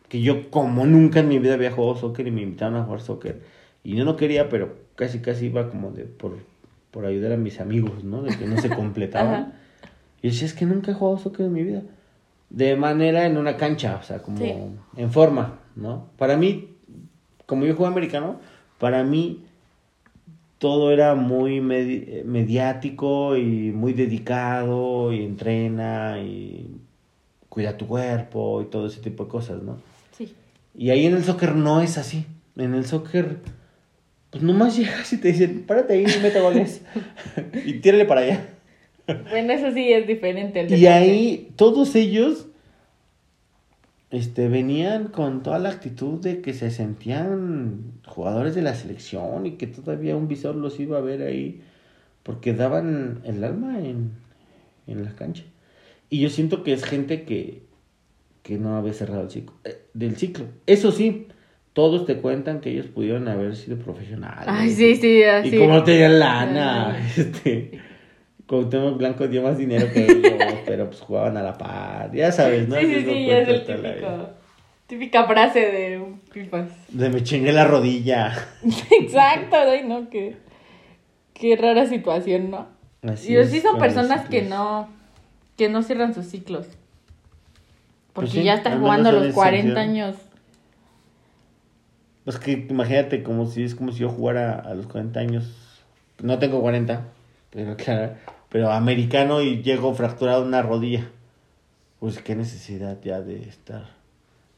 que 0.09 0.23
yo 0.23 0.51
como 0.51 0.87
nunca 0.87 1.21
en 1.21 1.29
mi 1.29 1.39
vida 1.39 1.55
había 1.55 1.71
jugado 1.71 1.97
soccer 1.97 2.27
y 2.27 2.31
me 2.31 2.43
invitaron 2.43 2.77
a 2.77 2.85
jugar 2.85 3.01
soccer 3.03 3.43
y 3.85 3.95
yo 3.95 4.05
no 4.05 4.17
quería 4.17 4.49
pero 4.49 4.77
casi 4.97 5.21
casi 5.21 5.47
iba 5.47 5.69
como 5.69 5.91
de 5.91 6.05
por, 6.05 6.39
por 6.91 7.05
ayudar 7.05 7.33
a 7.33 7.37
mis 7.37 7.61
amigos 7.61 8.03
no 8.05 8.23
de 8.23 8.37
que 8.37 8.47
no 8.47 8.59
se 8.59 8.71
completaban. 8.75 9.60
Y 10.23 10.29
decía 10.29 10.47
es 10.47 10.55
que 10.55 10.67
nunca 10.67 10.91
he 10.93 10.95
jugado 10.95 11.19
soccer 11.19 11.47
en 11.47 11.53
mi 11.53 11.63
vida 11.63 11.83
de 12.51 12.77
manera 12.77 13.27
en 13.27 13.37
una 13.37 13.57
cancha 13.57 13.97
o 14.01 14.03
sea 14.03 14.19
como 14.21 14.39
Sí. 14.39 14.53
en 14.97 15.11
forma 15.13 15.59
no 15.77 16.09
para 16.19 16.37
mí 16.37 16.69
como 17.47 17.65
yo 17.67 17.75
juego 17.75 17.91
americano 17.91 18.41
para 18.79 19.03
mí 19.05 19.45
todo 20.59 20.91
era 20.93 21.15
muy 21.15 21.61
medi- 21.61 22.05
eh, 22.07 22.23
mediático 22.27 23.37
y 23.37 23.73
muy 23.73 23.93
dedicado 23.95 25.13
y 25.13 25.25
entrena 25.25 26.19
y 26.21 26.77
cuida 27.49 27.77
tu 27.79 27.87
cuerpo 27.87 28.61
y 28.63 28.67
todo 28.67 28.87
ese 28.87 29.01
tipo 29.01 29.25
de 29.25 29.31
cosas, 29.31 29.63
¿no? 29.63 29.79
Sí. 30.13 30.35
Y 30.77 30.91
ahí 30.91 31.07
en 31.07 31.15
el 31.15 31.25
soccer 31.25 31.55
no 31.57 31.81
es 31.81 31.97
así. 31.99 32.27
En 32.57 32.75
el 32.75 32.85
soccer, 32.85 33.39
pues 34.31 34.43
nomás 34.45 34.77
llegas 34.77 35.11
y 35.15 35.17
te 35.17 35.29
dicen, 35.33 35.65
párate 35.67 35.95
ahí 35.95 36.03
y 36.05 36.23
mete 36.23 36.41
goles. 36.41 36.83
y 37.65 37.73
tírale 37.81 38.05
para 38.05 38.21
allá. 38.21 38.47
Bueno, 39.31 39.53
eso 39.53 39.73
sí 39.73 39.93
es 39.93 40.07
diferente. 40.07 40.61
el 40.61 40.73
Y 40.73 40.87
ahí 40.87 41.53
todos 41.57 41.95
ellos 41.95 42.47
este, 44.11 44.49
venían 44.49 45.09
con 45.09 45.43
toda 45.43 45.59
la 45.59 45.71
actitud 45.71 46.21
de 46.21 46.41
que 46.41 46.53
se 46.53 46.71
sentían 46.71 48.01
jugadores 48.07 48.55
de 48.55 48.63
la 48.63 48.75
selección 48.75 49.47
y 49.47 49.53
que 49.53 49.67
todavía 49.67 50.17
un 50.17 50.27
visor 50.27 50.57
los 50.57 50.81
iba 50.81 50.99
a 50.99 51.01
ver 51.01 51.23
ahí 51.23 51.61
porque 52.25 52.53
daban 52.53 53.21
el 53.25 53.43
alma 53.45 53.79
en, 53.79 54.11
en 54.87 55.05
la 55.05 55.15
cancha. 55.15 55.45
Y 56.11 56.21
yo 56.21 56.29
siento 56.29 56.65
que 56.65 56.73
es 56.73 56.85
gente 56.85 57.23
que, 57.23 57.63
que 58.43 58.59
no 58.59 58.77
había 58.77 58.93
cerrado 58.93 59.23
el 59.23 59.31
ciclo, 59.31 59.55
eh, 59.65 59.79
del 59.95 60.17
ciclo. 60.17 60.47
Eso 60.67 60.91
sí, 60.91 61.29
todos 61.73 62.05
te 62.05 62.17
cuentan 62.17 62.61
que 62.61 62.71
ellos 62.71 62.87
pudieron 62.87 63.29
haber 63.29 63.55
sido 63.55 63.79
profesionales. 63.79 64.47
Ay, 64.49 64.71
sí, 64.71 64.97
sí, 64.97 65.23
así. 65.23 65.55
Y 65.55 65.59
como 65.59 65.75
no 65.75 65.85
tenían 65.85 66.19
lana, 66.19 66.99
este... 67.17 67.90
Cuauhtémoc 68.51 68.99
Blanco 68.99 69.29
dio 69.29 69.43
más 69.43 69.57
dinero 69.59 69.87
que 69.93 70.07
ellos, 70.07 70.55
pero 70.67 70.87
pues 70.87 71.01
jugaban 71.01 71.37
a 71.37 71.43
la 71.43 71.57
par. 71.57 72.11
Ya 72.13 72.33
sabes, 72.33 72.67
¿no? 72.69 72.75
Sí, 72.75 72.87
sí, 72.87 72.95
sí, 72.95 73.05
cuentos 73.05 73.55
es 73.55 73.69
el 73.69 73.83
típico. 73.83 74.31
Típica 74.89 75.25
frase 75.25 75.61
de 75.61 76.05
pipas. 76.33 76.69
De 76.89 77.11
me 77.11 77.23
chingué 77.23 77.53
la 77.53 77.65
rodilla. 77.65 78.35
Exacto, 79.01 79.55
ay, 79.55 79.85
no, 79.87 80.11
qué, 80.11 80.37
qué 81.33 81.55
rara 81.55 81.87
situación, 81.87 82.51
¿no? 82.51 82.67
Así 83.03 83.33
y 83.33 83.37
es 83.37 83.53
sí 83.53 83.61
son 83.61 83.79
personas 83.79 84.29
que 84.29 84.43
no, 84.43 84.89
que 85.57 85.69
no 85.69 85.85
cierran 85.85 86.13
sus 86.13 86.27
ciclos. 86.27 86.67
Porque 88.13 88.31
Pues 88.31 88.31
sí, 88.33 88.43
ya 88.43 88.55
está 88.55 88.73
al 88.73 88.81
jugando 88.81 89.11
a 89.11 89.13
los 89.13 89.27
ese 89.27 89.35
40 89.35 89.63
sentido. 89.63 89.79
años. 89.79 90.17
Pues 92.25 92.41
que 92.41 92.67
imagínate 92.69 93.23
como 93.23 93.47
si 93.47 93.63
es 93.63 93.77
como 93.77 93.93
si 93.93 94.01
yo 94.01 94.09
jugara 94.09 94.59
a 94.59 94.75
los 94.75 94.89
40 94.89 95.21
años. 95.21 95.79
No 96.21 96.41
tengo 96.41 96.61
40, 96.61 97.05
pero 97.51 97.77
claro, 97.77 98.15
pero 98.51 98.71
americano 98.71 99.41
y 99.41 99.63
llego 99.63 99.95
fracturado 99.95 100.45
una 100.45 100.63
rodilla. 100.63 101.09
Pues 101.99 102.21
qué 102.21 102.35
necesidad 102.35 102.99
ya 103.03 103.21
de 103.21 103.43
estar 103.43 103.85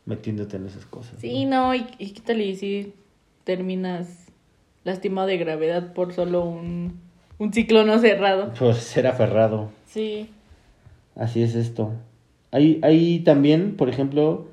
metiéndote 0.07 0.57
en 0.57 0.67
esas 0.67 0.85
cosas. 0.87 1.15
Sí, 1.19 1.45
¿no? 1.45 1.69
no, 1.69 1.75
y, 1.75 1.87
y 1.99 2.11
qué 2.11 2.21
tal 2.21 2.41
y 2.41 2.57
si 2.57 2.95
terminas 3.45 4.27
lastimado 4.85 5.29
de 5.29 5.39
gravedad 5.39 5.93
por 5.93 6.13
solo 6.13 6.45
un, 6.45 7.01
un 7.39 7.53
ciclo 7.53 7.85
no 7.85 7.99
cerrado. 7.99 8.53
Por 8.55 8.75
ser 8.75 9.07
aferrado. 9.07 9.71
Sí. 9.87 10.31
Así 11.15 11.43
es 11.43 11.55
esto. 11.55 11.93
Hay, 12.51 12.81
hay 12.83 13.21
también, 13.21 13.77
por 13.77 13.89
ejemplo, 13.89 14.47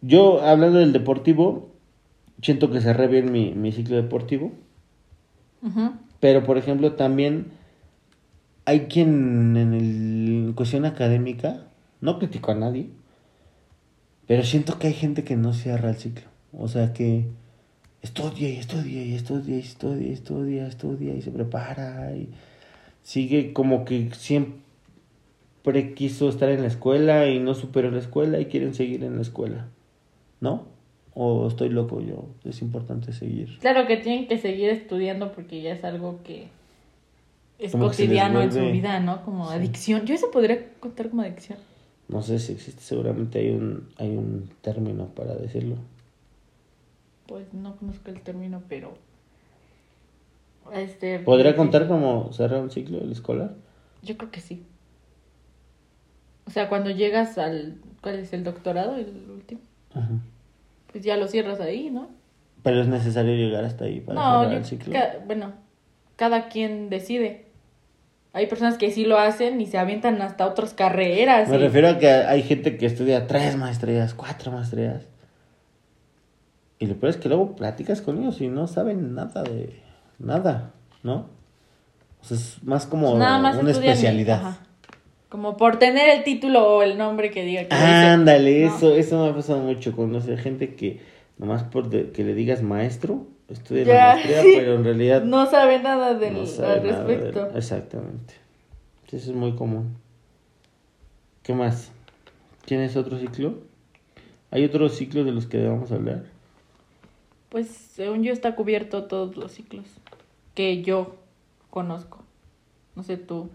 yo 0.00 0.42
hablando 0.42 0.78
del 0.78 0.92
deportivo, 0.92 1.68
siento 2.42 2.70
que 2.70 2.80
cerré 2.80 3.08
bien 3.08 3.32
mi, 3.32 3.52
mi 3.52 3.72
ciclo 3.72 3.96
deportivo. 3.96 4.52
Pero, 6.20 6.44
por 6.44 6.56
ejemplo, 6.56 6.92
también 6.92 7.46
hay 8.68 8.80
quien 8.80 9.56
en, 9.56 10.52
cuestión 10.52 10.84
académica, 10.84 11.62
no 12.02 12.18
critico 12.18 12.52
a 12.52 12.54
nadie, 12.54 12.90
pero 14.26 14.42
siento 14.42 14.78
que 14.78 14.88
hay 14.88 14.92
gente 14.92 15.24
que 15.24 15.36
no 15.36 15.54
cierra 15.54 15.88
el 15.88 15.96
ciclo. 15.96 16.26
O 16.52 16.68
sea, 16.68 16.92
que 16.92 17.24
estudia 18.02 18.50
y 18.50 18.56
estudia 18.58 19.02
y 19.02 19.14
estudia 19.14 19.56
y 19.56 19.60
estudia 19.60 20.08
y 20.08 20.12
estudia, 20.12 20.66
estudia 20.66 21.14
y 21.14 21.22
se 21.22 21.30
prepara 21.30 22.14
y 22.14 22.28
sigue 23.02 23.54
como 23.54 23.86
que 23.86 24.10
siempre 24.12 25.94
quiso 25.94 26.28
estar 26.28 26.50
en 26.50 26.60
la 26.60 26.68
escuela 26.68 27.26
y 27.26 27.38
no 27.38 27.54
superó 27.54 27.90
la 27.90 28.00
escuela 28.00 28.38
y 28.38 28.46
quieren 28.46 28.74
seguir 28.74 29.02
en 29.02 29.16
la 29.16 29.22
escuela. 29.22 29.68
¿No? 30.42 30.66
O 31.14 31.48
estoy 31.48 31.70
loco 31.70 32.02
yo, 32.02 32.26
es 32.44 32.60
importante 32.60 33.14
seguir. 33.14 33.58
Claro 33.60 33.86
que 33.86 33.96
tienen 33.96 34.28
que 34.28 34.36
seguir 34.36 34.68
estudiando 34.68 35.32
porque 35.32 35.62
ya 35.62 35.72
es 35.72 35.84
algo 35.84 36.20
que 36.22 36.48
es 37.58 37.72
Como 37.72 37.88
cotidiano 37.88 38.40
en 38.40 38.52
su 38.52 38.60
vida, 38.70 39.00
¿no? 39.00 39.24
Como 39.24 39.48
Sí. 39.48 39.54
adicción. 39.56 40.06
Yo 40.06 40.14
eso 40.14 40.30
podría 40.30 40.72
contar 40.80 41.10
como 41.10 41.22
adicción. 41.22 41.58
No 42.08 42.22
sé 42.22 42.38
si 42.38 42.52
existe, 42.52 42.80
seguramente 42.82 43.38
hay 43.40 43.50
un, 43.50 43.88
hay 43.98 44.16
un 44.16 44.48
término 44.62 45.06
para 45.08 45.34
decirlo. 45.34 45.76
Pues 47.26 47.52
no 47.52 47.76
conozco 47.76 48.10
el 48.10 48.20
término, 48.22 48.62
pero... 48.68 48.94
Este, 50.74 51.18
¿Podría 51.20 51.56
contar 51.56 51.88
como 51.88 52.32
cerrar 52.32 52.60
un 52.62 52.70
ciclo 52.70 52.98
el 53.00 53.12
escolar? 53.12 53.54
Yo 54.02 54.16
creo 54.16 54.30
que 54.30 54.40
sí. 54.40 54.62
O 56.46 56.50
sea, 56.50 56.68
cuando 56.68 56.90
llegas 56.90 57.38
al... 57.38 57.76
¿Cuál 58.02 58.16
es 58.20 58.32
el 58.32 58.44
doctorado? 58.44 58.96
El 58.96 59.28
último. 59.30 59.60
Ajá. 59.94 60.08
Pues 60.92 61.04
ya 61.04 61.16
lo 61.16 61.26
cierras 61.26 61.60
ahí, 61.60 61.90
¿no? 61.90 62.08
Pero 62.62 62.80
es 62.80 62.88
necesario 62.88 63.34
llegar 63.34 63.64
hasta 63.64 63.84
ahí 63.84 64.00
para 64.00 64.20
No, 64.20 64.38
cerrar 64.40 64.52
yo, 64.52 64.58
el 64.58 64.64
ciclo. 64.64 64.92
ca- 64.92 65.16
bueno, 65.26 65.52
cada 66.16 66.48
quien 66.48 66.88
decide. 66.90 67.46
Hay 68.32 68.46
personas 68.46 68.76
que 68.78 68.90
sí 68.90 69.04
lo 69.04 69.18
hacen 69.18 69.60
y 69.60 69.66
se 69.66 69.78
avientan 69.78 70.20
hasta 70.22 70.46
otras 70.46 70.74
carreras. 70.74 71.48
Me 71.48 71.56
y- 71.56 71.60
refiero 71.60 71.88
a 71.88 71.98
que 71.98 72.08
hay 72.08 72.42
gente 72.42 72.76
que 72.76 72.86
estudia 72.86 73.26
tres 73.26 73.56
maestrías, 73.56 74.14
cuatro 74.14 74.52
maestrías. 74.52 75.02
Y 76.78 76.86
lo 76.86 76.94
peor 76.96 77.10
es 77.10 77.16
que 77.16 77.28
luego 77.28 77.56
platicas 77.56 78.00
con 78.02 78.18
ellos 78.22 78.40
y 78.40 78.48
no 78.48 78.66
saben 78.68 79.14
nada 79.14 79.42
de 79.42 79.80
nada, 80.18 80.70
¿no? 81.02 81.26
O 82.20 82.24
sea, 82.24 82.36
es 82.36 82.62
más 82.62 82.86
como 82.86 83.16
Nada 83.18 83.38
más 83.38 83.56
una 83.56 83.70
especialidad. 83.72 84.40
ajá. 84.40 84.58
Como 85.28 85.56
por 85.56 85.78
tener 85.78 86.08
el 86.08 86.24
título 86.24 86.76
o 86.76 86.82
el 86.82 86.96
nombre 86.96 87.30
que 87.30 87.44
diga 87.44 87.64
que. 87.64 87.74
Ándale, 87.74 88.64
No. 88.66 88.74
eso, 88.76 88.94
eso 88.94 89.24
me 89.24 89.30
ha 89.30 89.34
pasado 89.34 89.58
mucho. 89.58 89.94
Conocer 89.94 90.38
gente 90.38 90.74
que 90.74 91.00
nomás 91.38 91.62
por 91.64 91.88
de- 91.90 92.10
que 92.12 92.24
le 92.24 92.34
digas 92.34 92.62
maestro, 92.62 93.26
estudia 93.48 93.84
Ya, 93.84 93.94
la 93.94 94.12
maestría, 94.14 94.42
sí. 94.42 94.52
pero 94.56 94.74
en 94.74 94.84
realidad 94.84 95.22
No 95.24 95.46
sabe 95.46 95.78
nada 95.80 96.14
del, 96.14 96.34
no 96.34 96.46
sabe 96.46 96.80
al 96.80 96.86
nada 96.90 97.04
respecto. 97.06 97.50
Exactamente. 97.56 98.34
Eso 99.10 99.30
es 99.30 99.36
muy 99.36 99.54
común. 99.54 99.96
¿Qué 101.42 101.54
más? 101.54 101.90
¿Tienes 102.66 102.96
otro 102.96 103.18
ciclo? 103.18 103.54
¿Hay 104.50 104.64
otros 104.64 104.96
ciclos 104.96 105.24
de 105.24 105.32
los 105.32 105.46
que 105.46 105.58
debamos 105.58 105.90
hablar? 105.92 106.24
Pues 107.48 107.68
según 107.68 108.22
yo 108.22 108.32
está 108.32 108.54
cubierto 108.54 109.04
todos 109.04 109.36
los 109.36 109.52
ciclos 109.52 109.86
que 110.54 110.82
yo 110.82 111.16
conozco. 111.70 112.18
No 112.96 113.02
sé 113.02 113.16
tú, 113.16 113.48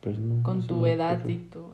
Pues 0.00 0.18
no, 0.18 0.42
con 0.42 0.66
tu 0.66 0.86
edad 0.86 1.18
ocurre. 1.18 1.32
y 1.32 1.38
tu... 1.38 1.66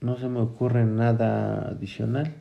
No 0.00 0.18
se 0.18 0.28
me 0.28 0.40
ocurre 0.40 0.84
nada 0.84 1.68
adicional. 1.68 2.34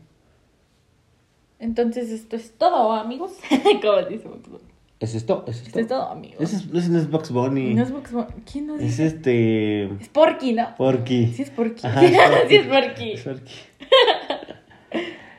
Entonces 1.63 2.09
esto 2.11 2.35
es 2.35 2.51
todo, 2.57 2.91
amigos. 2.91 3.31
Como 3.81 4.01
dice 4.03 4.27
Bugs 4.27 4.49
Bunny. 4.49 4.63
¿Es 4.99 5.15
esto? 5.15 5.43
¿Es 5.47 5.57
Esto 5.57 5.67
esto? 5.67 5.79
es 5.79 5.87
todo, 5.87 6.09
amigos. 6.09 6.39
Es, 6.41 6.53
ese 6.53 6.89
no 6.89 6.97
es 6.99 7.09
Box 7.09 7.31
Bunny. 7.31 7.73
No 7.73 7.83
es 7.83 7.91
Bugs 7.91 8.11
Bunny. 8.11 8.27
¿Quién 8.49 8.67
nos 8.67 8.79
Es 8.79 8.97
dice? 8.97 9.05
este... 9.07 9.83
Es 10.01 10.09
Porky, 10.09 10.53
¿no? 10.53 10.75
Porky. 10.75 11.27
Sí 11.27 11.41
es 11.41 11.49
Porky. 11.49 11.85
Ajá, 11.87 12.03
es 12.05 12.11
Porky. 12.17 12.47
sí 12.49 12.55
es 12.55 12.65
Porky. 12.67 13.11
Es 13.13 13.21
Porky. 13.23 13.51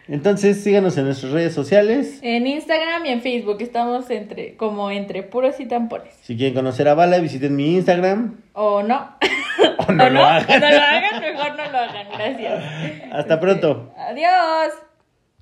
Entonces 0.06 0.62
síganos 0.62 0.98
en 0.98 1.06
nuestras 1.06 1.32
redes 1.32 1.54
sociales. 1.54 2.18
En 2.20 2.46
Instagram 2.46 3.06
y 3.06 3.08
en 3.08 3.22
Facebook 3.22 3.56
estamos 3.60 4.10
entre 4.10 4.54
como 4.56 4.90
entre 4.90 5.22
puros 5.22 5.58
y 5.60 5.66
tampones. 5.66 6.14
Si 6.22 6.36
quieren 6.36 6.54
conocer 6.54 6.88
a 6.88 6.94
Bala, 6.94 7.18
visiten 7.20 7.56
mi 7.56 7.74
Instagram. 7.76 8.38
O 8.52 8.82
no. 8.82 9.16
O 9.88 9.92
no 9.92 10.08
lo 10.10 10.24
hagan. 10.24 10.62
O 10.62 10.66
no 10.66 10.70
lo 10.70 10.80
hagan, 10.82 11.20
mejor 11.20 11.56
no 11.56 11.70
lo 11.70 11.78
hagan. 11.78 12.06
Gracias. 12.12 12.64
Hasta 13.12 13.40
pronto. 13.40 13.92
Adiós. 13.96 14.72